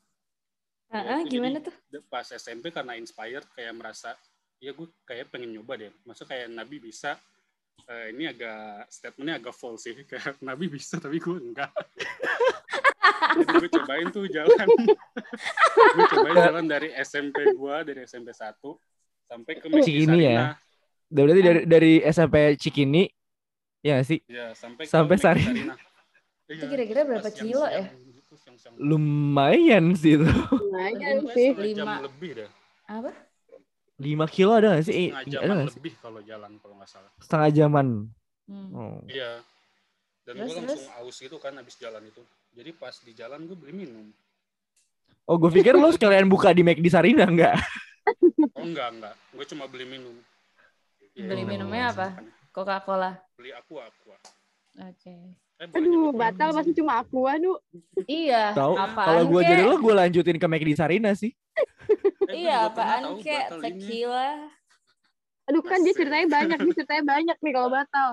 Ah, 0.92 1.00
Ya, 1.00 1.12
ah, 1.16 1.20
itu 1.24 1.40
gimana 1.40 1.58
jadi 1.64 1.68
tuh? 1.72 1.76
Pas 2.12 2.28
SMP 2.28 2.70
karena 2.70 2.94
inspired 3.00 3.48
kayak 3.56 3.74
merasa 3.74 4.14
ya 4.60 4.72
gue 4.76 4.88
kayak 5.08 5.32
pengen 5.32 5.56
nyoba 5.56 5.80
deh. 5.80 5.92
Masa 6.04 6.28
kayak 6.28 6.52
Nabi 6.52 6.78
bisa 6.84 7.16
eh, 7.88 8.12
ini 8.14 8.30
agak 8.30 8.92
statementnya 8.92 9.40
agak 9.40 9.56
false 9.56 9.88
sih 9.90 9.96
kayak 10.10 10.38
Nabi 10.44 10.68
bisa 10.68 11.00
tapi 11.00 11.18
gue 11.18 11.38
enggak. 11.40 11.72
Jadi 13.34 13.54
gue 13.66 13.70
cobain 13.72 14.08
tuh 14.14 14.30
jalan. 14.30 14.68
gue 15.96 16.06
cobain 16.14 16.38
jalan 16.38 16.66
dari 16.68 16.94
SMP 17.02 17.56
gue 17.56 17.76
dari 17.88 18.00
SMP 18.06 18.30
1 18.36 18.60
sampai 19.26 19.54
ke 19.58 19.68
Mekah 19.72 19.86
Cikini 19.88 20.20
ya? 20.22 20.54
Berarti 21.10 21.42
dari 21.42 21.62
dari 21.66 21.94
SMP 22.06 22.36
Cikini 22.60 23.04
ya 23.84 24.00
sih 24.06 24.22
Ya, 24.30 24.54
sampai 24.54 24.86
Sampai 24.86 25.18
Sarina. 25.18 25.74
Sarina. 26.44 26.60
Itu 26.60 26.66
kira-kira 26.68 27.02
berapa 27.08 27.30
kilo 27.32 27.64
ya? 27.66 27.88
siang-siang 27.88 28.14
gitu, 28.20 28.34
siang-siang. 28.36 28.74
lumayan 28.76 29.86
sih 29.96 30.20
itu. 30.20 30.28
Lumayan 30.28 31.18
sih. 31.32 31.48
Lima. 31.56 31.96
lebih 32.04 32.32
dah. 32.44 32.50
Apa? 32.92 33.12
5 34.04 34.36
kilo 34.36 34.52
ada 34.58 34.76
nggak 34.76 34.86
sih? 34.90 35.14
Setengah 35.14 35.24
ada 35.24 35.32
jaman 35.32 35.56
nggak 35.56 35.70
sih? 35.72 35.80
lebih 35.80 35.94
kalau 36.02 36.20
jalan 36.26 36.52
kalau 36.60 36.76
nggak 36.76 36.90
salah. 36.92 37.12
Setengah 37.24 37.50
jaman. 37.56 37.88
Hmm. 38.50 38.68
Oh. 38.76 39.00
Iya. 39.08 39.40
Dan 40.24 40.34
Terus, 40.40 40.48
gue 40.48 40.56
terus? 40.56 40.68
langsung 40.68 40.88
aus 41.00 41.18
gitu 41.20 41.38
kan 41.40 41.54
habis 41.56 41.76
jalan 41.80 42.04
itu. 42.04 42.22
Jadi 42.54 42.70
pas 42.76 42.96
di 42.96 43.12
jalan 43.16 43.40
gue 43.48 43.56
beli 43.56 43.74
minum. 43.88 44.08
Oh, 45.24 45.40
gue 45.40 45.52
pikir 45.56 45.72
lu 45.80 45.88
sekalian 45.96 46.28
buka 46.28 46.52
di 46.52 46.68
McD 46.68 46.92
Sarina 46.92 47.24
enggak? 47.24 47.56
Oh 48.60 48.68
enggak 48.68 48.92
enggak, 48.92 49.16
gue 49.32 49.46
cuma 49.48 49.72
beli 49.72 49.88
minum. 49.88 50.16
Iya, 51.16 51.30
Beli 51.32 51.44
iya, 51.46 51.52
minumnya 51.56 51.86
iya, 51.88 51.96
apa? 51.96 52.08
Coca-Cola. 52.52 53.12
Beli 53.38 53.56
aqua 53.56 53.88
aqua. 53.88 54.18
Oke. 54.90 55.43
Eh, 55.64 55.78
Aduh, 55.80 56.12
batal 56.12 56.50
sih. 56.60 56.76
cuma 56.76 57.00
aku, 57.00 57.24
aduh. 57.24 57.56
Iya, 58.04 58.52
Tahu? 58.52 58.74
apaan 58.76 59.08
Kalau 59.08 59.24
gue 59.32 59.42
jadi 59.48 59.64
lo, 59.64 59.76
gue 59.80 59.94
lanjutin 59.96 60.36
ke 60.36 60.44
McD 60.44 60.70
Sarina 60.76 61.16
sih. 61.16 61.32
Eh, 62.28 62.36
gue 62.36 62.44
Iya, 62.44 62.68
apaan 62.68 63.24
kek? 63.24 63.48
batal 63.48 63.60
ini. 63.64 63.80
Tequila. 63.80 64.30
Aduh 65.44 65.64
kan 65.64 65.80
dia 65.84 65.94
ceritanya 65.96 66.28
banyak, 66.28 66.58
dia 66.60 66.74
ceritanya 66.84 67.04
banyak 67.04 67.38
nih 67.40 67.54
kalau 67.56 67.70
batal. 67.72 68.10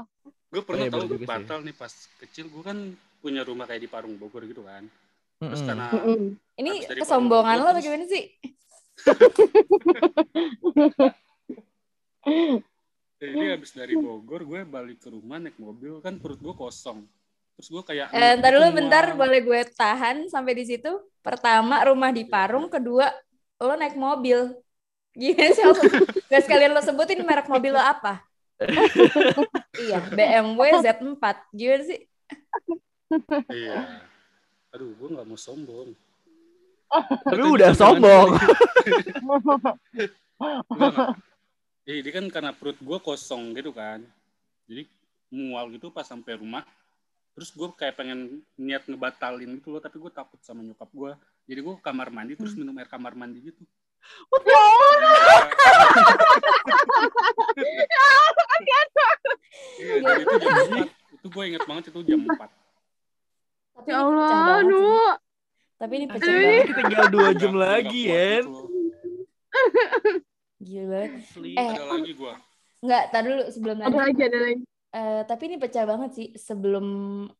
Gue 0.50 0.62
pernah 0.62 0.86
Iya, 0.86 0.90
tahu 0.94 1.00
bener 1.02 1.10
juga 1.10 1.24
sih. 1.26 1.30
batal 1.30 1.58
nih 1.66 1.74
pas 1.74 1.92
kecil. 2.22 2.44
Gue 2.50 2.62
kan 2.62 2.78
punya 3.18 3.42
rumah 3.42 3.66
kayak 3.66 3.82
di 3.82 3.90
Parung 3.90 4.14
Bogor 4.14 4.46
gitu 4.46 4.62
kan. 4.62 4.86
Terus 5.40 5.62
karena 5.66 5.86
Mm-mm. 5.90 6.22
Ini 6.54 6.70
Habis 6.70 6.86
dari 6.90 7.00
kesombongan 7.02 7.56
lo 7.58 7.66
atau 7.70 7.82
gimana 7.82 8.04
sih? 8.06 8.24
Jadi 13.20 13.44
habis 13.54 13.70
dari 13.72 13.94
Bogor 13.96 14.44
gue 14.44 14.60
balik 14.64 15.02
ke 15.02 15.08
rumah 15.10 15.38
naik 15.40 15.56
mobil 15.58 15.98
kan 16.00 16.18
perut 16.18 16.38
gue 16.38 16.54
kosong. 16.54 17.06
Terus 17.60 17.76
gue 17.76 17.82
kayak 17.92 18.08
Eh, 18.16 18.32
ntar 18.40 18.56
dulu 18.56 18.72
bentar, 18.72 19.04
boleh 19.12 19.44
gue 19.44 19.60
tahan 19.76 20.32
sampai 20.32 20.56
di 20.56 20.64
situ. 20.64 20.88
Pertama, 21.20 21.84
rumah 21.84 22.08
di 22.08 22.24
Parung. 22.24 22.72
Kedua, 22.72 23.12
lo 23.60 23.76
naik 23.76 24.00
mobil. 24.00 24.56
Gimana 25.12 25.52
sih? 25.52 25.64
Gak 26.32 26.48
sekalian 26.48 26.72
lo 26.72 26.80
sebutin 26.80 27.20
merek 27.20 27.52
mobil 27.52 27.76
lo 27.76 27.82
apa? 27.84 28.24
iya, 29.84 30.00
BMW 30.00 30.80
Z4. 30.80 31.24
Gimana 31.52 31.82
sih? 31.84 32.00
Iya. 33.52 34.08
Aduh, 34.72 34.96
gue 34.96 35.08
nggak 35.12 35.26
mau 35.28 35.36
sombong. 35.36 35.92
Tapi 37.28 37.36
Itu 37.36 37.60
udah 37.60 37.70
sombong. 37.76 38.40
Jadi 41.84 42.08
kan 42.08 42.24
karena 42.32 42.56
perut 42.56 42.80
gue 42.80 42.98
kosong 43.04 43.52
gitu 43.52 43.76
kan. 43.76 44.00
Jadi 44.64 44.88
mual 45.28 45.68
gitu 45.76 45.92
pas 45.92 46.08
sampai 46.08 46.40
rumah. 46.40 46.64
Terus 47.30 47.50
gue 47.50 47.68
kayak 47.72 47.94
pengen 47.94 48.20
niat 48.54 48.84
ngebatalin 48.84 49.56
gitu 49.56 49.70
loh, 49.70 49.80
tapi 49.80 49.96
gue 49.96 50.10
takut 50.10 50.38
sama 50.42 50.60
nyokap 50.60 50.90
gue. 50.90 51.12
Jadi 51.46 51.60
gue 51.60 51.74
ke 51.78 51.82
kamar 51.82 52.08
mandi 52.10 52.34
terus 52.34 52.54
minum 52.54 52.74
air 52.76 52.86
kamar 52.86 53.14
mandi 53.14 53.40
gitu. 53.42 53.62
Iya, 59.80 60.12
itu 60.20 60.34
jam 60.40 60.54
4. 60.84 61.16
Itu 61.16 61.26
gue 61.28 61.44
inget 61.46 61.62
banget 61.64 61.84
itu 61.90 62.00
jam 62.04 62.20
4. 62.24 62.36
Tapi 63.76 63.88
Ya 63.88 63.96
Allah, 63.98 64.60
aduh. 64.60 65.10
Tapi 65.80 65.92
ini 65.96 66.06
pecah 66.06 66.28
Aduh. 66.28 66.36
banget. 66.36 66.76
Tinggal 66.76 67.06
dua 67.08 67.20
Nggak- 67.22 67.38
jam 67.40 67.52
nggak 67.56 67.70
lagi 67.72 68.00
ya. 68.04 68.28
Gila. 70.68 71.00
Eh, 71.00 71.56
Ada 71.56 71.84
lagi 71.88 72.12
gue. 72.12 72.34
Enggak, 72.80 73.02
tar 73.08 73.22
dulu 73.24 73.42
sebelum 73.48 73.76
Ada 73.80 73.96
lagi, 73.98 74.20
ada 74.20 74.38
lagi. 74.40 74.64
Eh, 74.90 75.22
tapi 75.22 75.42
ini 75.46 75.56
pecah 75.56 75.86
banget 75.86 76.10
sih. 76.14 76.28
Sebelum, 76.34 76.86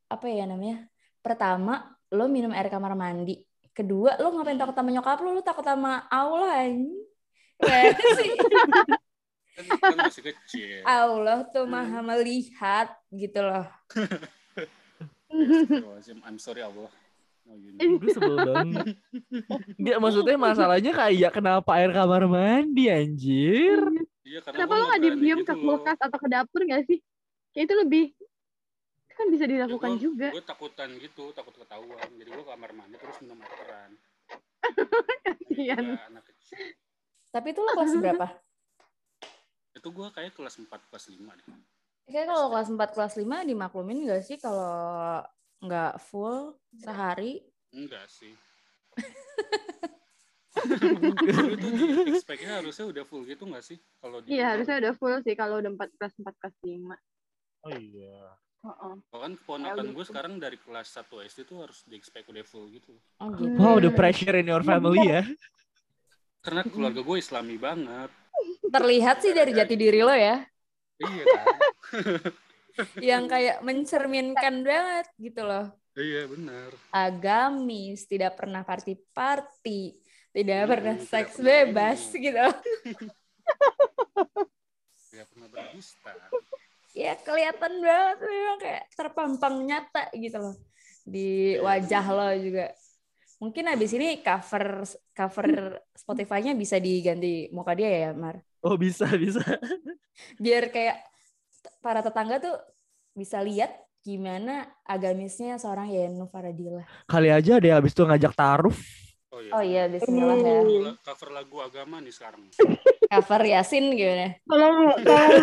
apa 0.06 0.26
ya 0.30 0.46
namanya? 0.46 0.86
Pertama, 1.18 1.94
lo 2.14 2.30
minum 2.30 2.54
air 2.54 2.70
kamar 2.70 2.94
mandi. 2.94 3.42
Kedua, 3.74 4.18
lo 4.18 4.34
ngapain 4.34 4.58
takut 4.58 4.74
sama 4.74 4.90
nyokap 4.94 5.18
lo? 5.22 5.30
Lo 5.34 5.42
takut 5.42 5.66
sama 5.66 6.06
Allah, 6.10 6.66
anjing. 6.66 6.94
Gimana 7.60 7.98
sih? 8.18 8.30
Kan, 9.60 9.66
kan 9.82 9.96
masih 9.98 10.22
kecil. 10.32 10.80
Allah 10.86 11.44
tuh 11.50 11.66
maha 11.66 12.00
melihat 12.00 12.94
gitu 13.12 13.42
loh. 13.42 13.66
I'm 16.24 16.38
sorry 16.38 16.62
Allah. 16.62 16.90
Gue 17.50 18.10
sebel 18.14 18.36
banget. 18.46 18.94
Enggak, 19.74 19.98
maksudnya 19.98 20.36
masalahnya 20.38 20.92
kayak 20.94 21.32
kenapa 21.34 21.70
air 21.82 21.90
kamar 21.90 22.30
mandi 22.30 22.86
anjir? 22.86 23.80
Iya, 24.22 24.38
Kenapa 24.46 24.78
lo 24.78 24.84
nggak 24.86 25.00
berani 25.02 25.06
diem-diem 25.18 25.40
gitu 25.42 25.50
ke 25.50 25.54
kulkas 25.58 25.98
atau 25.98 26.18
ke 26.22 26.28
dapur 26.30 26.60
nggak 26.62 26.86
sih? 26.86 26.98
Kayak 27.50 27.64
itu 27.66 27.74
lebih 27.76 28.04
kan 29.10 29.26
bisa 29.28 29.44
Ya, 29.44 29.50
dilakukan 29.52 29.90
gua- 29.92 30.00
juga. 30.00 30.28
Gue 30.32 30.40
takutan 30.42 30.88
gitu, 30.96 31.24
takut 31.30 31.52
ketahuan. 31.52 32.08
Jadi 32.10 32.30
gue 32.30 32.44
kamar 32.46 32.70
mandi 32.72 32.96
terus 32.96 33.16
minum 33.20 33.36
air 33.36 33.52
keran. 33.52 33.90
Anak 36.08 36.24
kecil. 36.24 36.56
Tapi 37.28 37.46
itu 37.52 37.60
lo 37.60 37.70
kelas 37.70 37.92
berapa? 37.94 38.26
Itu 39.70 39.88
gue 39.88 40.08
kayak 40.08 40.32
kelas 40.32 40.56
4, 40.58 40.88
kelas 40.88 41.04
5 41.10 41.30
deh. 41.30 41.46
Kayak 42.08 42.26
kalau 42.26 42.46
kelas 42.48 42.68
4, 42.70 42.90
kelas 42.90 43.14
5 43.14 43.36
dimaklumin 43.44 44.08
gak 44.08 44.22
sih 44.24 44.36
kalau 44.36 45.20
nggak 45.60 46.00
full 46.00 46.56
sehari? 46.74 47.44
Enggak 47.70 48.08
sih. 48.08 48.32
Expect-nya 52.10 52.58
harusnya 52.58 52.84
udah 52.88 53.04
full 53.04 53.22
gitu 53.22 53.44
nggak 53.44 53.62
sih? 53.62 53.78
Kalau 53.96 54.18
di 54.18 54.32
Iya, 54.32 54.56
harusnya 54.56 54.76
udah 54.80 54.94
full 54.96 55.16
sih 55.20 55.34
kalau 55.34 55.60
udah 55.60 55.70
4 55.70 55.90
kelas 55.94 56.14
4 56.16 56.34
kelas 56.36 56.56
5. 56.64 56.96
Oh 57.62 57.73
iya. 57.73 58.37
Heeh. 58.61 58.94
Kalau 59.03 59.20
kan 59.20 59.33
keponakan 59.35 59.77
Kayak 59.81 59.96
gue 59.96 60.05
sekarang 60.05 60.33
dari 60.37 60.57
kelas 60.57 60.88
1 60.92 61.25
SD 61.25 61.38
tuh 61.44 61.64
harus 61.64 61.81
di 61.85 61.96
expect 61.96 62.29
udah 62.29 62.44
full 62.44 62.68
gitu. 62.68 62.92
Oh 63.18 63.33
gitu. 63.33 63.57
Wow, 63.57 63.81
the 63.81 63.88
pressure 63.90 64.37
in 64.37 64.46
your 64.46 64.61
family 64.61 65.01
ya. 65.03 65.25
Karena 66.40 66.64
keluarga 66.64 67.01
gue 67.01 67.16
islami 67.16 67.57
banget. 67.57 68.09
Terlihat 68.62 69.20
sih 69.20 69.33
dari 69.33 69.53
jati 69.53 69.75
diri 69.77 70.01
lo 70.01 70.12
ya. 70.12 70.44
Iya 70.96 71.25
kan? 71.25 71.46
Yang 73.12 73.25
kayak 73.29 73.57
mencerminkan 73.61 74.55
banget 74.61 75.07
gitu 75.16 75.42
loh. 75.44 75.68
iya 75.92 76.25
benar. 76.25 76.70
Agamis, 76.88 78.07
tidak 78.07 78.38
pernah 78.38 78.62
party-party, 78.62 80.01
tidak 80.33 80.59
Hmm, 80.59 80.70
pernah 80.70 80.94
tidak 80.96 81.09
seks 81.09 81.33
pernah 81.37 81.44
bebas 81.51 81.99
minum. 82.09 82.23
gitu. 82.25 82.44
Tidak 85.11 85.27
pernah 85.29 85.49
berdusta. 85.51 86.12
Ya 86.90 87.14
kelihatan 87.14 87.72
banget 87.81 88.16
memang 88.18 88.59
kayak 88.59 88.83
terpampang 88.98 89.55
nyata 89.62 90.11
gitu 90.14 90.38
loh. 90.42 90.55
Di 91.07 91.55
Iya, 91.57 91.62
wajah 91.62 92.05
benar. 92.05 92.16
lo 92.18 92.29
juga. 92.42 92.66
Mungkin 93.40 93.64
abis 93.72 93.90
ini 93.96 94.20
cover 94.20 94.85
cover 95.16 95.48
Spotify-nya 95.96 96.53
bisa 96.53 96.76
diganti 96.76 97.48
muka 97.57 97.72
dia 97.72 97.88
ya, 97.88 98.11
Mar. 98.12 98.42
Oh 98.61 98.76
bisa 98.76 99.09
bisa. 99.16 99.40
Biar 100.37 100.68
kayak 100.68 101.00
para 101.81 102.05
tetangga 102.05 102.37
tuh 102.42 102.57
bisa 103.16 103.40
lihat 103.40 103.72
gimana 104.05 104.68
agamisnya 104.85 105.57
seorang 105.57 105.88
Yenu 105.88 106.29
Faradila. 106.29 106.85
Kali 107.09 107.29
aja 107.33 107.57
deh 107.61 107.72
abis 107.72 107.92
itu 107.96 108.03
ngajak 108.05 108.33
taruh. 108.37 108.76
Oh 109.31 109.40
iya. 109.40 109.53
Oh 109.57 109.62
iya, 109.64 109.83
bismillah 109.88 110.37
ya. 110.37 110.61
Cover 110.61 110.81
la- 110.85 110.98
Cover 111.00 111.29
lagu 111.33 111.57
agama 111.64 111.96
nih 112.03 112.12
sekarang. 112.12 112.42
Cover 113.09 113.42
Yasin 113.46 113.85
gimana? 113.96 114.37
Kalau 114.44 114.70
kalau 115.07 115.38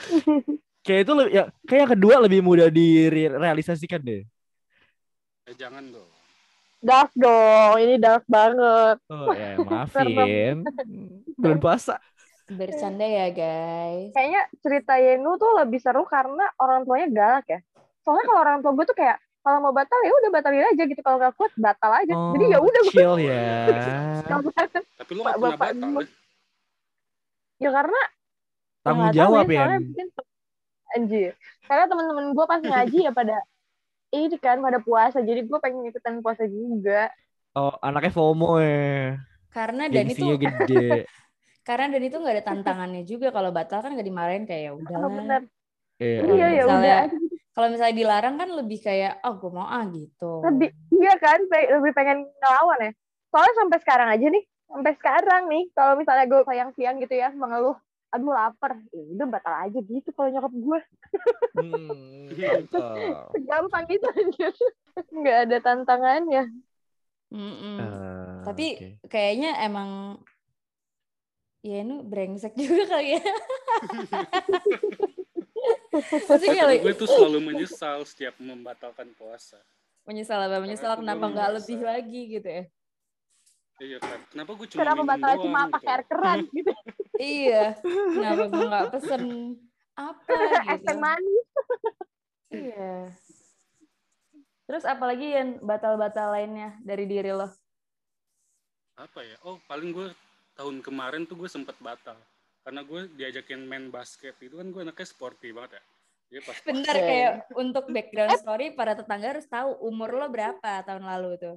Kayak 0.82 1.00
itu 1.06 1.12
lebih 1.14 1.30
ya 1.30 1.44
kayak 1.62 1.80
yang 1.86 1.92
kedua 1.94 2.14
lebih 2.26 2.40
mudah 2.42 2.66
direalisasikan 2.66 4.02
deh. 4.02 4.26
Eh 5.46 5.54
jangan 5.54 5.86
dong. 5.94 6.10
dark 6.82 7.14
dong, 7.14 7.78
ini 7.78 7.94
dark 8.02 8.26
banget. 8.26 8.98
Oh 9.06 9.30
ya 9.30 9.54
maafin. 9.62 10.66
Bulan 11.38 11.58
puasa. 11.62 12.02
Bercanda 12.50 13.06
ya 13.06 13.30
guys. 13.30 14.10
Kayaknya 14.10 14.42
cerita 14.58 14.98
Yenu 14.98 15.38
tuh 15.38 15.54
lebih 15.62 15.78
seru 15.78 16.02
karena 16.02 16.50
orang 16.58 16.82
tuanya 16.82 17.06
galak 17.14 17.46
ya. 17.46 17.62
Soalnya 18.02 18.26
kalau 18.26 18.40
orang 18.42 18.58
tua 18.66 18.74
gue 18.74 18.86
tuh 18.90 18.98
kayak 18.98 19.22
kalau 19.46 19.58
mau 19.62 19.70
batal 19.70 19.98
ya 20.02 20.10
udah 20.10 20.30
batalin 20.34 20.66
aja 20.66 20.82
gitu. 20.82 20.98
Kalau 21.06 21.22
nggak 21.22 21.38
kuat 21.38 21.54
batal 21.54 21.90
aja. 21.94 22.14
Jadi 22.34 22.44
ya 22.50 22.58
udah 22.58 22.80
gue 22.82 22.90
chill 22.90 23.16
ya. 23.30 23.46
Tapi 24.98 25.10
lu 25.14 25.22
nggak 25.22 25.38
pernah 25.38 25.54
batal 25.54 26.02
ya 27.62 27.70
karena 27.70 28.00
Tanggung 28.82 29.10
tahu 29.10 29.18
jawab 29.18 29.46
ya. 29.46 29.58
soalnya 29.66 29.80
anjir. 30.92 31.30
Karena 31.64 31.84
teman-teman 31.88 32.24
gue 32.36 32.46
pas 32.46 32.60
ngaji 32.60 32.98
ya 33.08 33.12
pada 33.14 33.36
ini 34.12 34.26
kan 34.36 34.60
pada 34.60 34.78
puasa. 34.82 35.18
Jadi 35.24 35.40
gue 35.48 35.58
pengen 35.62 35.88
ikutan 35.88 36.20
puasa 36.20 36.44
juga. 36.44 37.08
Oh, 37.56 37.72
anaknya 37.80 38.12
FOMO 38.12 38.60
ya. 38.60 39.16
Karena 39.52 39.88
Dani 39.88 40.12
Gengsinya 40.12 40.34
tuh 40.36 40.40
gede. 40.40 40.86
karena 41.68 41.84
Dani 41.94 42.06
tuh 42.10 42.18
nggak 42.24 42.34
ada 42.40 42.44
tantangannya 42.44 43.02
juga 43.06 43.28
kalau 43.30 43.54
batal 43.54 43.84
kan 43.84 43.92
nggak 43.94 44.08
dimarahin 44.08 44.44
kayak 44.48 44.62
ya 44.66 44.70
Oh, 44.72 44.80
udahlah. 44.80 45.10
bener. 45.12 45.42
Iya. 46.00 46.18
Iya 46.26 46.46
ya 46.52 46.62
udah. 46.66 47.00
Kalau 47.52 47.68
misalnya 47.68 47.96
dilarang 47.96 48.34
kan 48.40 48.48
lebih 48.48 48.78
kayak 48.80 49.20
oh 49.22 49.36
gue 49.36 49.50
mau 49.52 49.68
ah 49.68 49.84
gitu. 49.92 50.40
Lebih 50.42 50.72
iya 50.96 51.14
kan 51.20 51.38
lebih 51.48 51.92
pengen 51.92 52.24
ngelawan 52.40 52.88
ya. 52.88 52.92
Soalnya 53.28 53.54
sampai 53.60 53.78
sekarang 53.84 54.08
aja 54.10 54.26
nih. 54.26 54.44
Sampai 54.72 54.92
sekarang 54.96 55.42
nih 55.52 55.62
kalau 55.76 55.94
misalnya 56.00 56.24
gue 56.24 56.40
siang-siang 56.48 56.96
gitu 57.04 57.14
ya 57.14 57.28
mengeluh 57.36 57.76
aduh 58.12 58.32
lapar 58.32 58.76
ya 58.92 59.02
udah 59.16 59.26
batal 59.32 59.54
aja 59.64 59.78
gitu 59.80 60.08
kalau 60.12 60.28
nyokap 60.28 60.52
gue 60.52 60.80
Hmm, 61.52 62.32
mantap. 62.32 63.32
gampang 63.48 63.84
gitu 63.88 64.06
aja 64.08 64.46
nggak 65.12 65.38
ada 65.48 65.56
tantangannya 65.64 66.44
Mm-mm. 67.32 67.80
Eh, 67.80 68.44
Tapi 68.44 68.66
oke. 68.76 68.88
kayaknya 69.08 69.56
emang 69.64 70.20
ya 71.64 71.80
ini 71.80 72.04
brengsek 72.04 72.52
juga 72.60 72.84
kali 72.92 73.16
ya. 73.16 73.22
Maksudnya 75.92 76.76
gue 76.76 76.92
tuh 76.92 77.08
selalu 77.08 77.38
menyesal 77.40 78.04
setiap 78.04 78.36
membatalkan 78.36 79.08
puasa. 79.16 79.56
menyesal 80.02 80.42
apa 80.44 80.58
menyesal 80.58 80.92
Karena 80.98 81.14
kenapa 81.14 81.24
nggak 81.30 81.50
lebih 81.62 81.78
lagi 81.86 82.20
gitu 82.36 82.48
ya. 82.50 82.64
Iya 83.80 83.98
kan? 84.02 84.18
Kenapa 84.28 84.50
gue 84.58 84.66
cuma 84.68 84.80
kenapa 84.84 85.02
batal 85.06 85.32
cuma 85.40 85.60
pakai 85.72 85.90
air 85.90 86.04
keran 86.04 86.38
gitu 86.56 86.72
iya. 87.16 87.64
Kenapa 87.82 88.44
gue 88.50 88.64
nggak 88.68 88.86
pesen 88.92 89.22
apa 89.92 90.32
es 90.72 90.80
gitu. 90.80 90.86
teh 90.88 90.96
manis 90.96 91.46
Iya. 92.52 92.96
Terus 94.68 94.84
apalagi 94.84 95.26
yang 95.32 95.48
batal-batal 95.64 96.36
lainnya 96.36 96.76
dari 96.84 97.08
diri 97.08 97.32
lo? 97.32 97.48
Apa 99.00 99.24
ya? 99.24 99.36
Oh, 99.48 99.56
paling 99.64 99.88
gue 99.92 100.12
tahun 100.52 100.84
kemarin 100.84 101.24
tuh 101.24 101.40
gue 101.40 101.48
sempet 101.48 101.76
batal. 101.80 102.16
Karena 102.62 102.84
gue 102.84 103.08
diajakin 103.16 103.64
main 103.64 103.88
basket 103.88 104.36
itu 104.38 104.60
kan 104.60 104.68
gue 104.68 104.80
anaknya 104.84 105.08
sporty 105.08 105.50
banget 105.50 105.80
ya. 105.80 105.82
Jadi 106.32 106.40
pas 106.44 106.56
Bentar 106.64 106.96
kayak 106.96 107.32
untuk 107.56 107.84
background 107.92 108.36
story 108.40 108.66
para 108.72 108.92
tetangga 108.96 109.36
harus 109.36 109.48
tahu 109.48 109.76
umur 109.84 110.16
lo 110.16 110.28
berapa 110.28 110.84
tahun 110.84 111.04
lalu 111.04 111.40
tuh. 111.40 111.56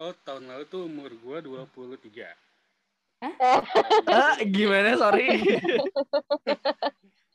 Oh, 0.00 0.16
tahun 0.24 0.48
lalu 0.48 0.64
tuh 0.64 0.88
umur 0.88 1.12
gue 1.12 1.38
23. 1.44 2.32
Ah, 4.08 4.40
gimana 4.40 4.96
sorry? 4.96 5.28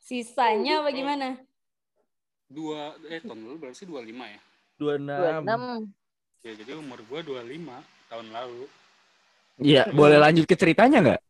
Sisanya 0.06 0.82
apa 0.82 0.90
gimana? 0.90 1.38
Dua, 2.50 2.98
eh 3.06 3.22
tahun 3.22 3.46
lalu 3.46 3.56
berarti 3.62 3.78
sih 3.82 3.86
25 3.86 4.26
ya? 4.26 4.40
26. 4.78 5.94
Ya, 6.42 6.52
jadi 6.58 6.70
umur 6.74 6.98
gue 7.06 7.20
25 7.22 7.78
tahun 8.10 8.26
lalu. 8.34 8.66
Iya, 9.62 9.86
boleh 9.94 10.18
lanjut 10.18 10.44
ke 10.50 10.58
ceritanya 10.58 10.98
nggak? 11.06 11.20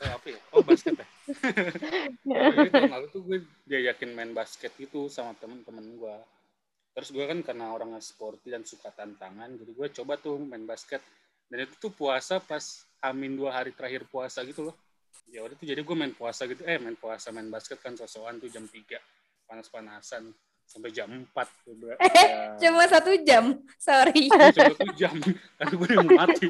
Eh, 0.00 0.12
apa 0.16 0.26
ya? 0.32 0.40
Oh, 0.56 0.64
basket 0.64 0.96
ya? 0.96 1.06
Jadi 2.56 2.68
tahun 2.72 2.88
lalu 2.88 3.06
tuh 3.12 3.20
gue 3.28 3.38
diajakin 3.68 4.16
main 4.16 4.32
basket 4.32 4.72
gitu 4.80 5.12
sama 5.12 5.36
temen-temen 5.36 5.84
gue. 6.00 6.16
Terus 7.00 7.16
gue 7.16 7.24
kan 7.24 7.40
karena 7.40 7.72
orangnya 7.72 7.96
sporty 8.04 8.52
dan 8.52 8.60
suka 8.60 8.92
tantangan, 8.92 9.56
jadi 9.56 9.72
gue 9.72 9.88
coba 9.88 10.20
tuh 10.20 10.36
main 10.36 10.68
basket. 10.68 11.00
Dan 11.48 11.64
itu 11.64 11.72
tuh 11.80 11.88
puasa 11.88 12.36
pas 12.44 12.60
amin 13.00 13.40
dua 13.40 13.56
hari 13.56 13.72
terakhir 13.72 14.04
puasa 14.04 14.44
gitu 14.44 14.68
loh. 14.68 14.76
Ya 15.32 15.40
udah 15.40 15.56
tuh 15.56 15.64
jadi 15.64 15.80
gue 15.80 15.96
main 15.96 16.12
puasa 16.12 16.44
gitu, 16.44 16.60
eh 16.68 16.76
main 16.76 16.92
puasa 17.00 17.32
main 17.32 17.48
basket 17.48 17.80
kan 17.80 17.96
sosokan 17.96 18.36
tuh 18.36 18.52
jam 18.52 18.68
3 18.68 19.00
panas-panasan 19.48 20.28
sampai 20.68 20.92
jam 20.92 21.08
4 21.08 21.64
tuh. 21.64 21.72
Ber- 21.72 21.96
ya, 22.04 22.60
Cuma 22.68 22.84
satu 22.84 23.16
jam, 23.24 23.56
sorry. 23.80 24.28
coba 24.28 24.52
tuh 24.76 24.92
jam 24.92 25.16
karena 25.56 25.72
gue 25.72 25.88
udah 25.88 26.04
mati. 26.20 26.48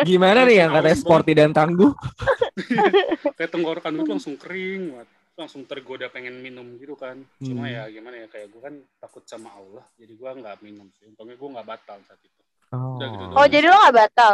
Gimana 0.00 0.48
nih 0.48 0.64
yang 0.64 0.72
katanya 0.72 0.96
sporty 0.96 1.36
dan 1.36 1.52
tangguh? 1.52 1.92
kayak 3.36 3.52
tenggorokan 3.52 4.00
gue 4.00 4.08
tuh 4.08 4.12
langsung 4.16 4.40
kering 4.40 4.96
banget. 4.96 5.17
Langsung 5.38 5.62
tergoda 5.64 6.10
pengen 6.10 6.42
minum 6.42 6.66
gitu 6.76 6.98
kan 6.98 7.14
cuma 7.38 7.64
Hmm. 7.64 7.72
ya 7.72 7.82
gimana 7.88 8.16
ya 8.18 8.26
kayak 8.26 8.50
gue 8.50 8.58
kan 8.58 8.74
takut 8.98 9.22
sama 9.22 9.54
Allah 9.54 9.86
jadi 9.94 10.12
gue 10.12 10.30
nggak 10.42 10.56
minum 10.60 10.90
sih 10.92 11.06
untungnya 11.06 11.38
gue 11.38 11.48
nggak 11.48 11.68
batal 11.68 11.98
saat 12.02 12.18
itu 12.20 12.34
Oh, 12.68 13.00
Udah 13.00 13.08
gitu 13.08 13.24
oh 13.24 13.32
doang. 13.32 13.48
jadi 13.48 13.64
lo 13.64 13.76
nggak 13.78 13.96
batal 13.96 14.32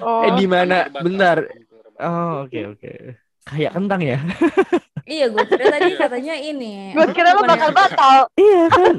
oh 0.00 0.22
Eh 0.26 0.32
di 0.34 0.46
mana? 0.48 0.76
Batal, 0.88 1.02
Bentar. 1.06 1.38
batal. 1.46 2.00
Oh, 2.00 2.32
oke 2.42 2.60
oke. 2.74 2.92
Kayak 3.40 3.72
kentang 3.72 4.00
ya? 4.02 4.18
iya, 5.06 5.26
gue 5.28 5.44
kira 5.44 5.64
tadi 5.68 5.90
katanya 5.94 6.34
ini. 6.34 6.90
gue 6.90 7.06
kira 7.12 7.30
lo 7.30 7.44
bakal 7.44 7.70
batal 7.70 8.26
Iya 8.34 8.62
kan? 8.66 8.94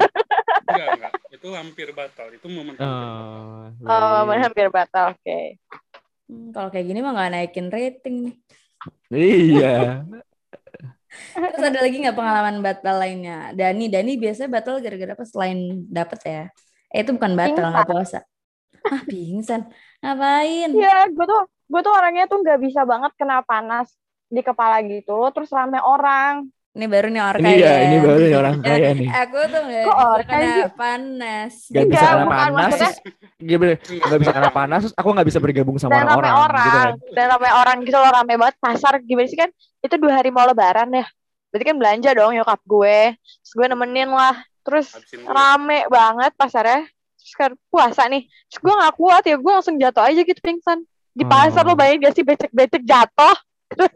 enggak 0.71 0.87
enggak 0.95 1.13
itu 1.33 1.47
hampir 1.51 1.87
batal 1.91 2.27
itu 2.29 2.47
momen 2.47 2.77
hampir 2.77 2.85
batal. 2.85 3.89
Oh, 3.89 4.23
oh 4.23 4.37
hampir 4.39 4.67
batal 4.69 5.05
oke 5.17 5.39
Hmm, 6.31 6.55
kalau 6.55 6.71
kayak 6.71 6.87
gini 6.87 7.03
mah 7.03 7.11
nggak 7.11 7.29
naikin 7.33 7.67
rating 7.67 8.15
nih. 8.23 8.35
Iya. 9.11 10.07
Terus 11.51 11.65
ada 11.69 11.79
lagi 11.83 11.95
nggak 12.01 12.17
pengalaman 12.17 12.55
batal 12.65 12.95
lainnya? 13.01 13.51
Dani, 13.57 13.83
Dani 13.93 14.11
biasanya 14.15 14.49
batal 14.55 14.75
gara-gara 14.83 15.11
apa 15.17 15.25
selain 15.27 15.59
dapet 15.91 16.19
ya? 16.23 16.41
Eh 16.91 16.99
itu 17.03 17.11
bukan 17.17 17.33
batal, 17.39 17.65
nggak 17.71 17.87
puasa. 17.87 18.17
Ah 18.91 19.01
pingsan. 19.07 19.61
Ngapain? 20.01 20.69
Iya, 20.75 20.87
gue 21.15 21.25
tuh 21.31 21.39
gue 21.71 21.79
tuh 21.85 21.93
orangnya 21.97 22.23
tuh 22.31 22.37
nggak 22.43 22.59
bisa 22.65 22.81
banget 22.91 23.11
kena 23.19 23.35
panas 23.49 23.87
di 24.35 24.41
kepala 24.47 24.75
gitu, 24.91 25.11
terus 25.33 25.49
rame 25.57 25.79
orang. 25.83 26.33
Ini 26.71 26.87
baru 26.87 27.07
nih 27.07 27.19
orang 27.19 27.41
Ini 27.41 27.51
kaya. 27.51 27.67
ya, 27.67 27.73
ini 27.83 27.97
baru 27.99 28.19
nih 28.21 28.37
orang 28.37 28.55
kaya 28.61 28.89
nih. 28.95 29.09
Aku 29.11 29.37
tuh 29.43 29.61
nggak 29.61 29.83
Kok 29.83 29.91
bisa 29.91 30.05
orang 30.07 30.23
kena 30.25 30.47
sih? 30.47 30.63
panas. 30.73 31.53
Gak 31.67 31.85
bisa 31.85 31.99
kena 32.01 32.15
bukan, 32.17 32.31
panas, 32.31 32.55
maksudnya- 32.55 32.95
gimana? 33.41 33.73
Gak 33.83 34.19
bisa 34.19 34.31
kena 34.31 34.49
panas, 34.49 34.79
terus 34.81 34.95
aku 34.95 35.07
gak 35.11 35.27
bisa 35.27 35.39
bergabung 35.39 35.75
sama 35.75 35.91
Dan 35.91 36.01
rame 36.01 36.15
orang-orang. 36.15 36.33
orang, 36.41 36.63
Gitu 36.63 36.77
kan? 36.77 36.93
dan 37.11 37.25
rame 37.29 37.49
orang 37.51 37.77
gitu 37.81 37.97
loh, 37.97 38.09
rame 38.09 38.33
banget 38.37 38.55
pasar 38.57 38.93
gimana 38.99 39.27
sih 39.27 39.35
kan? 39.35 39.49
Itu 39.79 39.95
dua 39.97 40.13
hari 40.15 40.29
mau 40.29 40.45
lebaran 40.45 40.89
ya. 40.91 41.05
Berarti 41.49 41.65
kan 41.65 41.75
belanja 41.75 42.09
dong 42.13 42.31
nyokap 42.31 42.61
gue. 42.61 42.99
Terus 43.19 43.51
gue 43.53 43.67
nemenin 43.67 44.07
lah. 44.09 44.35
Terus 44.61 44.87
habisin 44.89 45.19
gue 45.19 45.27
rame 45.29 45.79
banget 45.85 46.31
pasarnya. 46.33 46.87
Terus 47.17 47.33
kan 47.35 47.51
puasa 47.67 48.07
nih. 48.07 48.23
Terus 48.47 48.59
gue 48.61 48.73
gak 48.73 48.95
kuat 48.95 49.23
ya, 49.23 49.35
gue 49.35 49.51
langsung 49.51 49.75
jatuh 49.75 50.03
aja 50.05 50.21
gitu 50.21 50.39
pingsan. 50.39 50.79
Di 51.11 51.25
pasar 51.25 51.61
Oh. 51.61 51.67
lo 51.67 51.75
bayangin 51.75 51.99
gak 52.01 52.15
sih 52.15 52.23
becek-becek 52.23 52.79
jatuh. 52.81 53.35
Terus 53.67 53.91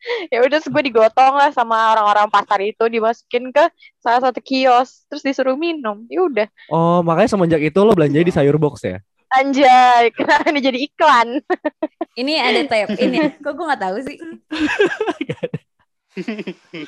ya 0.32 0.38
udah 0.42 0.58
gue 0.60 0.82
digotong 0.88 1.34
lah 1.36 1.50
sama 1.52 1.96
orang-orang 1.96 2.28
pasar 2.32 2.60
itu 2.64 2.84
dimasukin 2.88 3.52
ke 3.52 3.64
salah 4.00 4.20
satu 4.24 4.40
kios 4.40 5.04
terus 5.06 5.22
disuruh 5.24 5.56
minum 5.56 6.04
ya 6.08 6.24
udah 6.24 6.48
Oh, 6.70 7.00
makanya 7.04 7.36
semenjak 7.36 7.60
itu 7.60 7.78
lo 7.82 7.92
belanja 7.92 8.20
di 8.20 8.32
sayur 8.32 8.56
box 8.56 8.84
ya? 8.84 8.98
anjay 9.30 10.10
kenapa 10.16 10.50
ini 10.50 10.60
jadi 10.60 10.78
iklan 10.90 11.28
Ini 12.18 12.32
ada 12.42 12.60
tab 12.66 12.90
ini. 12.98 13.18
Kok 13.38 13.52
gue 13.54 13.64
nggak 13.64 13.82
tahu 13.86 13.96
sih? 14.02 14.18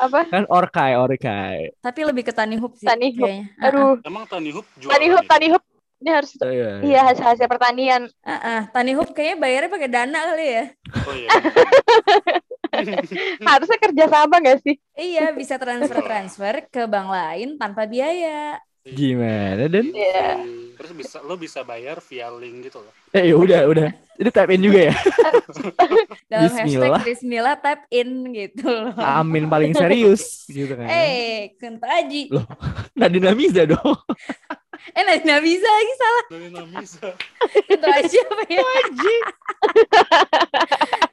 apa 0.03 0.27
Kan 0.29 0.45
orkai, 0.51 0.99
orkai. 0.99 1.73
Tapi 1.79 2.01
lebih 2.03 2.27
ke 2.27 2.35
tani 2.35 2.59
hoop 2.59 2.75
sih. 2.75 2.85
Tani 2.85 3.15
hoop. 3.15 3.31
kayaknya. 3.31 3.47
Ah, 3.63 3.71
aduh 3.71 3.95
emang 4.03 4.27
tani 4.27 4.51
hoop 4.51 4.67
jual 4.77 4.91
tani 4.91 5.07
hoop 5.15 5.25
tani 5.31 5.47
hoop 5.55 5.63
ini 6.03 6.11
harus 6.11 6.35
Oh, 6.43 6.51
iya, 6.51 6.83
iya 6.83 7.01
hasil 7.07 7.23
hasil 7.23 7.47
pertanian 7.47 8.11
ah, 8.27 8.35
ah. 8.35 8.61
Tani 8.75 8.99
hoop 8.99 9.15
kayaknya 9.15 9.39
bayarnya 9.39 9.71
pakai 9.71 9.89
dana 9.89 10.19
kali 10.35 10.47
ya. 10.51 10.65
oh 11.07 11.15
iya 11.15 11.31
harusnya 13.49 13.79
kerja 13.83 14.05
sama 14.09 14.35
gak 14.43 14.59
sih 14.65 14.77
Iya, 15.01 15.21
bisa 15.41 15.55
transfer-transfer 15.63 16.55
ke 16.73 16.81
bank 16.93 17.09
lain 17.17 17.49
tanpa 17.61 17.83
biaya. 17.93 18.29
Gimana, 18.85 19.71
Dan? 19.71 19.91
Iya. 19.91 20.43
terus 20.73 20.99
bisa 20.99 21.23
lo 21.23 21.39
bisa 21.39 21.63
bayar 21.63 22.03
via 22.03 22.27
link 22.29 22.67
gitu 22.67 22.83
loh 22.83 22.91
Eh, 23.13 23.31
ya 23.31 23.37
udah, 23.37 23.61
udah. 23.65 23.87
Ini 24.19 24.29
tap 24.29 24.51
in 24.51 24.59
juga 24.61 24.91
ya? 24.91 24.95
Dalam 26.33 26.51
Bismillah. 26.51 26.99
hashtag 26.99 27.07
Bismillah 27.07 27.55
tap 27.57 27.81
in 27.89 28.09
gitu 28.29 28.67
loh. 28.67 28.91
Amin 28.99 29.47
paling 29.47 29.71
serius. 29.73 30.43
Gitu 30.45 30.73
kan. 30.73 30.89
Eh, 30.89 31.55
Kunto 31.55 31.85
Aji. 31.85 32.33
Loh. 32.33 32.43
Nadina 32.99 33.31
Miza 33.33 33.63
dong. 33.65 33.79
Eh, 34.83 35.07
nah, 35.07 35.15
nggak 35.15 35.43
bisa 35.47 35.63
lagi 35.63 35.95
salah. 35.95 36.25
dari 36.27 36.49
Namisa 36.51 37.07
Kunto 37.71 37.87
Aji 37.87 38.17
apa 38.19 38.43
ya? 38.51 38.63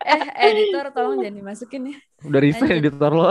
eh, 0.01 0.21
editor 0.41 0.85
tolong 0.89 1.21
jangan 1.21 1.35
dimasukin 1.37 1.81
ya. 1.85 1.97
Udah 2.25 2.39
resign 2.41 2.81
editor 2.81 3.11
lo. 3.13 3.29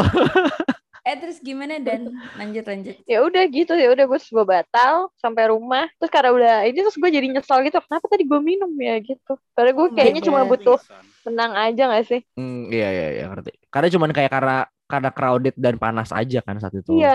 Eh, 1.09 1.17
terus 1.17 1.39
gimana 1.41 1.81
dan 1.81 2.01
lanjut 2.37 2.65
lanjut. 2.69 2.97
ya 3.09 3.25
udah 3.25 3.43
gitu 3.49 3.73
ya 3.73 3.89
udah 3.95 4.05
gue 4.05 4.21
gue 4.21 4.45
batal 4.45 4.95
sampai 5.17 5.49
rumah 5.49 5.89
terus 5.97 6.13
karena 6.13 6.31
udah 6.37 6.55
ini 6.69 6.79
terus 6.85 6.97
gue 7.01 7.09
jadi 7.09 7.27
nyesal 7.33 7.65
gitu 7.65 7.81
kenapa 7.81 8.07
tadi 8.13 8.25
gue 8.29 8.41
minum 8.45 8.69
ya 8.77 9.01
gitu 9.01 9.33
karena 9.57 9.71
gue 9.73 9.87
Oh 9.89 9.95
kayaknya 9.97 10.21
cuma 10.29 10.41
butuh 10.45 10.77
tenang 11.25 11.53
aja 11.57 11.83
gak 11.89 12.05
sih 12.11 12.21
Hmm, 12.39 12.71
iya 12.75 12.87
iya 12.95 13.07
iya 13.19 13.25
ngerti. 13.31 13.51
Karena 13.73 13.89
cuman 13.95 14.11
kayak 14.17 14.31
karena 14.37 14.55
karena 14.91 15.11
crowded 15.17 15.55
dan 15.65 15.75
panas 15.83 16.09
aja 16.15 16.39
kan 16.47 16.57
saat 16.63 16.75
itu. 16.81 16.93
iya 16.93 17.09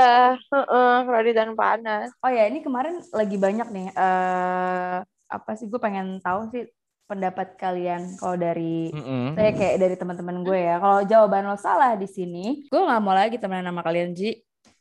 heeh 0.52 0.92
crowded 1.06 1.34
dan 1.40 1.52
panas 1.60 2.08
Oh 2.24 2.32
ya, 2.38 2.44
ini 2.50 2.60
kemarin 2.66 2.96
lagi 3.20 3.36
banyak 3.46 3.68
nih. 3.76 3.86
eh 4.00 4.96
apa 5.36 5.52
sih? 5.58 5.66
Gue 5.72 5.80
pengen 5.86 6.06
tahu 6.26 6.40
sih 6.54 6.62
pendapat 7.04 7.60
kalian 7.60 8.16
kalau 8.18 8.36
dari 8.40 8.90
Mm-mm. 8.90 9.36
saya 9.36 9.52
kayak 9.54 9.76
dari 9.82 9.96
teman-teman 10.00 10.38
gue 10.42 10.60
ya. 10.60 10.76
Kalau 10.80 11.00
jawaban 11.04 11.44
lo 11.50 11.58
salah 11.60 11.94
di 12.00 12.08
sini, 12.08 12.64
gue 12.68 12.82
nggak 12.82 13.02
mau 13.04 13.14
lagi 13.14 13.38
temenan 13.38 13.70
sama 13.70 13.82
kalian 13.84 14.16
Ji. 14.16 14.40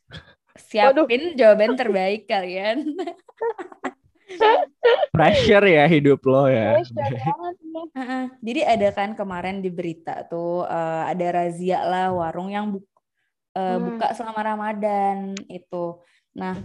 Siapin 0.69 1.35
jawaban 1.37 1.73
terbaik 1.75 2.25
kalian. 2.29 2.95
Pressure 5.13 5.67
ya 5.69 5.85
hidup 5.85 6.25
lo 6.25 6.49
ya. 6.49 6.81
Jadi 8.41 8.61
ada 8.65 8.89
kan 8.89 9.13
kemarin 9.13 9.61
di 9.61 9.69
berita 9.69 10.25
tuh 10.25 10.65
eh, 10.65 11.03
ada 11.13 11.27
razia 11.29 11.85
lah 11.85 12.09
warung 12.09 12.49
yang 12.49 12.73
bu- 12.73 12.87
eh, 13.53 13.77
Hmm. 13.77 13.93
buka 13.93 14.07
selama 14.17 14.41
Ramadan 14.41 15.37
itu. 15.45 16.01
Nah, 16.33 16.57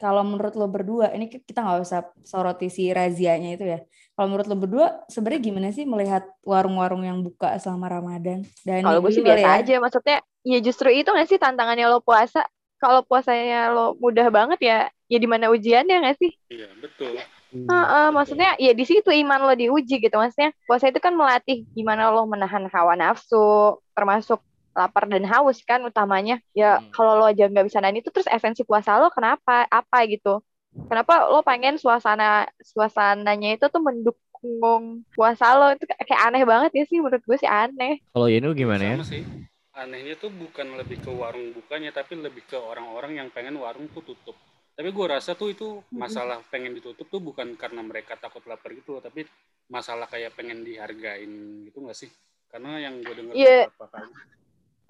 kalau 0.00 0.24
menurut 0.24 0.56
lo 0.56 0.64
berdua, 0.64 1.12
ini 1.12 1.28
ki- 1.28 1.44
kita 1.44 1.60
nggak 1.60 1.80
usah 1.84 2.00
soroti 2.24 2.72
si 2.72 2.88
razianya 2.88 3.60
itu 3.60 3.68
ya. 3.68 3.84
Kalau 4.20 4.36
menurut 4.36 4.52
lo 4.52 4.56
berdua, 4.60 4.86
sebenarnya 5.08 5.40
gimana 5.40 5.72
sih 5.72 5.88
melihat 5.88 6.28
warung-warung 6.44 7.00
yang 7.08 7.24
buka 7.24 7.56
selama 7.56 7.88
Ramadan? 7.88 8.44
Dan 8.68 8.84
kalau 8.84 9.00
gue 9.00 9.16
sih 9.16 9.24
biasa 9.24 9.64
aja 9.64 9.80
maksudnya 9.80 10.20
ya 10.44 10.60
justru 10.60 10.92
itu 10.92 11.08
gak 11.08 11.24
sih 11.24 11.40
tantangannya 11.40 11.88
lo 11.88 12.04
puasa 12.04 12.44
kalau 12.76 13.00
puasanya 13.00 13.72
lo 13.72 13.96
mudah 13.96 14.28
banget 14.28 14.60
ya 14.60 14.78
ya 15.08 15.16
di 15.16 15.24
mana 15.24 15.48
ujiannya 15.48 16.04
gak 16.04 16.20
sih 16.20 16.36
Iya, 16.52 16.68
betul. 16.84 17.16
Hmm. 17.48 17.64
Heeh, 17.64 18.06
maksudnya 18.12 18.60
ya 18.60 18.76
di 18.76 18.84
situ 18.84 19.08
iman 19.08 19.40
lo 19.40 19.56
diuji 19.56 19.96
gitu 20.04 20.12
maksudnya 20.20 20.52
puasa 20.68 20.92
itu 20.92 21.00
kan 21.00 21.16
melatih 21.16 21.64
gimana 21.72 22.12
lo 22.12 22.28
menahan 22.28 22.68
hawa 22.68 23.00
nafsu 23.00 23.80
termasuk 23.96 24.44
lapar 24.76 25.08
dan 25.08 25.24
haus 25.24 25.64
kan 25.64 25.80
utamanya 25.80 26.44
ya 26.52 26.76
Hmm. 26.76 26.92
kalau 26.92 27.16
lo 27.16 27.24
aja 27.24 27.48
nggak 27.48 27.72
bisa 27.72 27.80
nahan 27.80 28.04
itu 28.04 28.12
terus 28.12 28.28
esensi 28.28 28.68
puasa 28.68 29.00
lo 29.00 29.08
kenapa 29.08 29.64
apa 29.64 29.98
gitu 30.12 30.44
kenapa 30.88 31.26
lo 31.30 31.40
pengen 31.42 31.76
suasana 31.76 32.46
suasananya 32.60 33.58
itu 33.58 33.66
tuh 33.70 33.82
mendukung 33.82 35.04
puasa 35.14 35.54
lo 35.54 35.74
itu 35.74 35.84
kayak 35.86 36.20
aneh 36.30 36.42
banget 36.42 36.70
ya 36.74 36.84
sih 36.88 36.98
menurut 36.98 37.22
gue 37.22 37.38
sih 37.38 37.50
aneh 37.50 38.00
Kalau 38.10 38.26
Yenu 38.26 38.50
gimana 38.56 38.82
ya? 38.82 38.96
Sama 38.98 39.06
sih. 39.06 39.22
Anehnya 39.70 40.18
tuh 40.18 40.34
bukan 40.34 40.76
lebih 40.76 40.98
ke 40.98 41.08
warung 41.14 41.54
bukanya, 41.54 41.94
tapi 41.94 42.18
lebih 42.18 42.42
ke 42.42 42.58
orang-orang 42.58 43.22
yang 43.22 43.28
pengen 43.30 43.54
warung 43.54 43.86
tuh 43.94 44.02
tutup. 44.02 44.34
Tapi 44.74 44.90
gue 44.90 45.06
rasa 45.06 45.38
tuh 45.38 45.54
itu 45.54 45.78
masalah 45.94 46.42
pengen 46.50 46.74
ditutup 46.74 47.06
tuh 47.06 47.22
bukan 47.22 47.54
karena 47.54 47.80
mereka 47.80 48.18
takut 48.18 48.42
lapar 48.50 48.74
gitu 48.74 48.98
loh, 48.98 49.02
tapi 49.04 49.24
masalah 49.70 50.10
kayak 50.10 50.34
pengen 50.34 50.66
dihargain 50.66 51.64
gitu 51.70 51.86
nggak 51.86 51.96
sih? 51.96 52.10
Karena 52.50 52.82
yang 52.82 52.98
gue 52.98 53.14
dengar 53.14 53.34
Iya. 53.38 53.70
beberapa 53.70 53.86
kali 53.94 54.10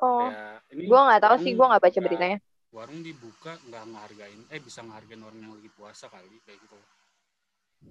oh 0.01 0.33
ini 0.73 0.83
gue 0.89 1.01
nggak 1.01 1.23
tahu 1.23 1.37
sih 1.45 1.53
gue 1.53 1.67
nggak 1.67 1.83
baca 1.83 1.99
beritanya 2.01 2.39
warung 2.71 3.03
dibuka 3.03 3.59
nggak 3.67 3.85
ngehargain 3.91 4.41
eh 4.51 4.61
bisa 4.63 4.81
ngehargain 4.87 5.23
orang 5.27 5.39
yang 5.43 5.53
lagi 5.59 5.71
puasa 5.75 6.07
kali 6.07 6.39
kayak 6.47 6.59
gitu 6.63 6.79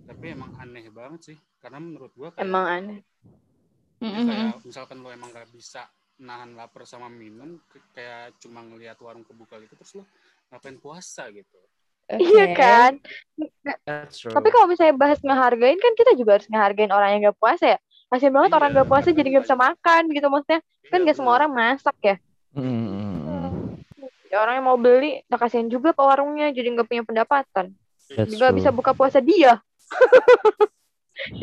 tapi 0.08 0.26
emang 0.34 0.50
aneh 0.58 0.88
banget 0.90 1.34
sih 1.34 1.38
karena 1.62 1.78
menurut 1.84 2.12
gua 2.16 2.30
kayak, 2.32 2.48
emang 2.48 2.66
aneh 2.66 3.00
ya 4.00 4.08
Mm-mm. 4.08 4.26
kayak 4.26 4.56
misalkan 4.64 4.98
lo 5.04 5.12
emang 5.12 5.30
gak 5.36 5.52
bisa 5.52 5.84
nahan 6.24 6.56
lapar 6.56 6.88
sama 6.88 7.12
minum 7.12 7.60
kayak 7.92 8.36
cuma 8.40 8.64
ngelihat 8.64 8.96
warung 9.04 9.28
kebuka 9.28 9.60
gitu 9.60 9.76
terus 9.76 9.94
lo 10.00 10.04
ngapain 10.52 10.80
puasa 10.80 11.28
gitu 11.32 11.60
iya 12.16 12.48
Oke. 12.50 12.58
kan 12.58 12.94
That's 13.86 14.20
true. 14.20 14.36
Tapi 14.36 14.50
kalau 14.52 14.68
misalnya 14.68 14.96
bahas 15.00 15.20
ngehargain 15.24 15.80
kan 15.80 15.94
kita 15.96 16.12
juga 16.20 16.38
harus 16.38 16.48
ngehargain 16.52 16.92
orang 16.92 17.10
yang 17.16 17.32
gak 17.32 17.40
puasa 17.40 17.66
ya. 17.76 17.80
Kasian 18.10 18.34
banget 18.34 18.50
Iya, 18.52 18.58
orang 18.60 18.70
gak 18.76 18.90
puasa 18.90 19.10
jadi 19.16 19.28
gak 19.40 19.44
bisa 19.48 19.58
makan 19.58 20.02
gitu 20.12 20.28
maksudnya. 20.28 20.60
Kan 20.90 21.00
Iya, 21.02 21.08
gak 21.10 21.18
semua 21.18 21.34
orang 21.40 21.52
masak 21.54 21.96
ya. 22.04 22.16
Mm-mm. 22.58 22.99
Ya, 24.30 24.46
orang 24.46 24.62
yang 24.62 24.68
mau 24.70 24.78
beli, 24.78 25.26
nah 25.26 25.42
kasihan 25.42 25.66
juga 25.66 25.90
pak 25.90 26.06
warungnya 26.06 26.54
jadi 26.54 26.70
gak 26.78 26.88
punya 26.88 27.04
pendapatan. 27.04 27.74
That's 28.14 28.30
Juga 28.30 28.50
true. 28.50 28.58
bisa 28.62 28.70
buka 28.70 28.94
puasa 28.94 29.22
dia. 29.22 29.58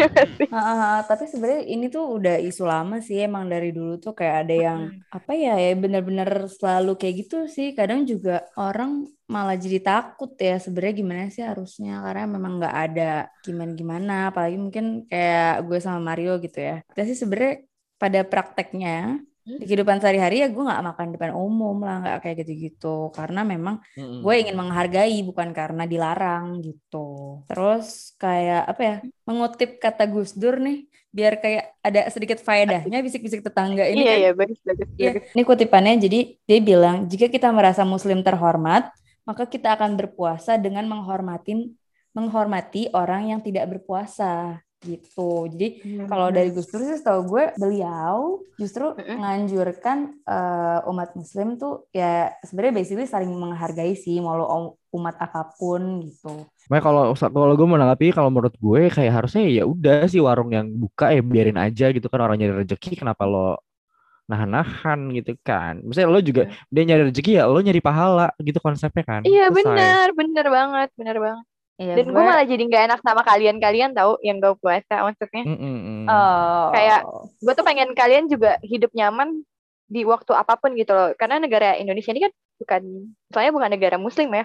ya 0.00 0.08
sih? 0.08 0.48
Ah. 0.48 1.04
tapi 1.04 1.28
sebenarnya 1.28 1.68
ini 1.68 1.92
tuh 1.92 2.16
udah 2.16 2.40
isu 2.40 2.64
lama 2.64 2.96
sih 3.04 3.20
emang 3.20 3.44
dari 3.44 3.76
dulu 3.76 4.00
tuh 4.00 4.16
kayak 4.16 4.48
ada 4.48 4.54
yang 4.56 4.80
apa 5.12 5.32
ya 5.36 5.54
ya 5.60 5.76
bener-bener 5.76 6.48
selalu 6.48 6.96
kayak 6.96 7.14
gitu 7.26 7.44
sih 7.44 7.76
kadang 7.76 8.08
juga 8.08 8.48
orang 8.56 9.04
malah 9.28 9.58
jadi 9.58 9.82
takut 9.84 10.32
ya 10.40 10.56
sebenarnya 10.56 10.94
gimana 10.96 11.22
sih 11.28 11.44
harusnya 11.44 12.00
karena 12.00 12.24
memang 12.24 12.52
nggak 12.62 12.76
ada 12.88 13.12
gimana-gimana 13.44 14.32
apalagi 14.32 14.56
mungkin 14.56 15.04
kayak 15.10 15.66
gue 15.68 15.78
sama 15.82 16.00
Mario 16.14 16.40
gitu 16.40 16.56
ya 16.56 16.80
kita 16.94 17.02
sih 17.04 17.18
sebenarnya 17.18 17.54
pada 18.00 18.20
prakteknya 18.24 19.20
di 19.46 19.64
kehidupan 19.64 20.02
sehari-hari 20.02 20.42
ya 20.42 20.50
gue 20.50 20.58
nggak 20.58 20.82
makan 20.90 21.06
depan 21.14 21.30
umum 21.38 21.76
lah 21.86 21.94
nggak 22.02 22.16
kayak 22.22 22.36
gitu-gitu 22.42 23.14
karena 23.14 23.40
memang 23.46 23.78
Mm-mm. 23.94 24.20
gue 24.26 24.34
ingin 24.42 24.56
menghargai 24.58 25.16
bukan 25.22 25.48
karena 25.54 25.82
dilarang 25.86 26.58
gitu. 26.66 27.40
Terus 27.46 27.86
kayak 28.18 28.62
apa 28.66 28.82
ya 28.82 28.94
mengutip 29.22 29.78
kata 29.78 30.02
Gus 30.10 30.34
Dur 30.34 30.58
nih 30.58 30.90
biar 31.16 31.40
kayak 31.40 31.64
ada 31.80 32.00
sedikit 32.12 32.36
faedahnya 32.44 33.00
bisik-bisik 33.00 33.40
tetangga 33.40 33.88
ini 33.88 34.04
Iya, 34.04 34.10
kan. 34.12 34.18
iya, 34.20 34.30
bagus, 34.36 34.58
bagus, 34.68 34.88
Iya, 35.00 35.10
bagus. 35.16 35.22
ini 35.32 35.42
kutipannya 35.48 35.92
jadi 35.96 36.18
dia 36.44 36.58
bilang 36.60 36.96
jika 37.08 37.26
kita 37.32 37.48
merasa 37.56 37.88
muslim 37.88 38.20
terhormat 38.20 38.90
maka 39.24 39.48
kita 39.48 39.72
akan 39.78 39.96
berpuasa 39.96 40.60
dengan 40.60 40.84
menghormatin 40.84 41.72
menghormati 42.12 42.92
orang 42.92 43.32
yang 43.32 43.40
tidak 43.40 43.64
berpuasa 43.72 44.60
gitu. 44.84 45.48
Jadi 45.52 45.66
kalau 46.06 46.28
dari 46.28 46.52
Gus 46.52 46.68
Dur 46.68 46.82
sih 46.84 46.98
setahu 47.00 47.20
gue 47.32 47.44
beliau 47.56 48.44
justru 48.60 48.92
menganjurkan 48.96 49.98
eh, 50.24 50.90
umat 50.90 51.16
muslim 51.16 51.56
tuh 51.56 51.88
ya 51.90 52.32
sebenarnya 52.44 52.74
basically 52.84 53.08
saling 53.08 53.32
menghargai 53.32 53.96
sih 53.96 54.20
mau 54.20 54.36
lo 54.36 54.44
om- 54.46 54.74
umat 54.96 55.16
apa 55.20 55.52
pun 55.56 56.04
gitu. 56.04 56.44
Makanya 56.68 56.82
kalau 56.82 57.02
kalau 57.14 57.54
gue 57.54 57.68
menanggapi 57.68 58.06
kalau 58.10 58.30
menurut 58.32 58.54
gue 58.58 58.90
kayak 58.90 59.12
harusnya 59.22 59.46
ya 59.46 59.62
udah 59.64 60.04
sih 60.10 60.20
warung 60.20 60.50
yang 60.50 60.66
buka 60.68 61.14
ya 61.14 61.22
biarin 61.22 61.58
aja 61.60 61.94
gitu 61.94 62.06
kan 62.10 62.20
orang 62.24 62.36
nyari 62.40 62.64
rezeki 62.66 63.00
kenapa 63.00 63.22
lo 63.28 63.60
nahan-nahan 64.26 65.00
gitu 65.14 65.38
kan. 65.46 65.78
Misalnya 65.86 66.08
lo 66.10 66.20
juga 66.22 66.42
dia 66.66 66.82
nyari 66.82 67.02
rezeki 67.10 67.30
ya 67.38 67.44
lo 67.46 67.58
nyari 67.62 67.78
pahala 67.78 68.34
gitu 68.42 68.58
konsepnya 68.58 69.04
kan. 69.06 69.20
Iya 69.22 69.50
Selesai. 69.50 69.56
benar, 69.58 70.06
benar 70.18 70.46
banget, 70.50 70.88
benar 70.98 71.16
banget. 71.22 71.46
Iya, 71.76 71.92
Dan 71.92 72.08
gue 72.08 72.22
malah 72.24 72.48
jadi 72.48 72.62
gak 72.72 72.84
enak 72.88 73.00
sama 73.04 73.20
kalian-kalian 73.20 73.92
tahu 73.92 74.16
yang 74.24 74.40
gak 74.40 74.56
puasa 74.64 75.04
maksudnya. 75.04 75.44
Mm-mm-mm. 75.44 76.08
oh, 76.08 76.72
kayak- 76.72 77.04
Gue 77.36 77.52
tuh 77.52 77.64
pengen 77.68 77.92
kalian 77.92 78.32
juga 78.32 78.56
hidup 78.64 78.88
nyaman 78.96 79.44
di 79.86 80.02
waktu 80.08 80.32
apa 80.32 80.56
pun 80.56 80.72
gitu 80.72 80.96
loh. 80.96 81.12
Karena 81.20 81.36
negara 81.36 81.76
Indonesia 81.76 82.16
ini 82.16 82.24
kan 82.24 82.32
bukan, 82.56 82.82
soalnya 83.28 83.52
bukan 83.52 83.70
negara 83.76 83.96
muslim 84.00 84.32
ya. 84.32 84.44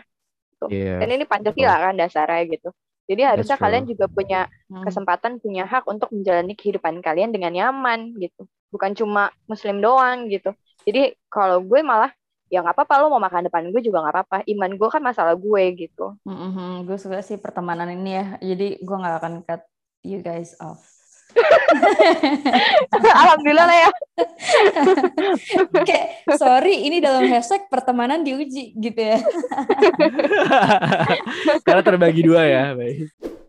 Iya. 0.67 0.99
Dan 1.01 1.09
ini 1.17 1.23
Pancasila 1.25 1.75
kan 1.79 1.95
dasarnya 1.95 2.43
gitu. 2.51 2.69
Jadi 3.09 3.21
harusnya 3.25 3.57
kalian 3.57 3.83
juga 3.89 4.05
punya 4.07 4.39
Hmm. 4.69 4.83
kesempatan, 4.87 5.39
punya 5.41 5.63
hak 5.67 5.83
untuk 5.87 6.11
menjalani 6.13 6.53
kehidupan 6.55 6.99
kalian 6.99 7.31
dengan 7.31 7.51
nyaman 7.51 8.13
gitu. 8.19 8.43
Bukan 8.71 8.91
cuma 8.93 9.31
muslim 9.47 9.79
doang 9.79 10.27
gitu. 10.27 10.51
Jadi 10.83 11.15
kalau 11.27 11.59
gue 11.63 11.79
malah 11.81 12.11
ya 12.51 12.59
nggak 12.59 12.75
apa-apa 12.75 12.93
lo 12.99 13.07
mau 13.15 13.23
makan 13.23 13.47
depan 13.47 13.71
gue 13.71 13.81
juga 13.81 14.03
nggak 14.03 14.15
apa-apa. 14.19 14.37
Iman 14.43 14.75
gue 14.75 14.89
kan 14.91 14.99
masalah 14.99 15.39
gue 15.39 15.63
gitu. 15.79 16.19
Mm-mm, 16.27 16.83
gue 16.83 16.97
suka 16.99 17.23
sih 17.23 17.39
pertemanan 17.39 17.87
ini 17.95 18.11
ya. 18.19 18.25
Jadi 18.43 18.83
gue 18.83 18.97
nggak 18.99 19.17
akan 19.23 19.33
cut 19.47 19.63
you 20.03 20.19
guys 20.19 20.51
off. 20.59 20.83
Alhamdulillah 23.23 23.63
lah 23.63 23.77
ya. 23.87 23.89
Kayak 25.87 26.27
sorry 26.35 26.91
ini 26.91 26.99
dalam 26.99 27.23
hashtag 27.31 27.71
pertemanan 27.71 28.27
diuji 28.27 28.75
gitu 28.75 28.99
ya. 28.99 29.23
Karena 31.65 31.81
terbagi 31.81 32.21
dua 32.27 32.43
ya. 32.43 32.75
baik. 32.75 33.39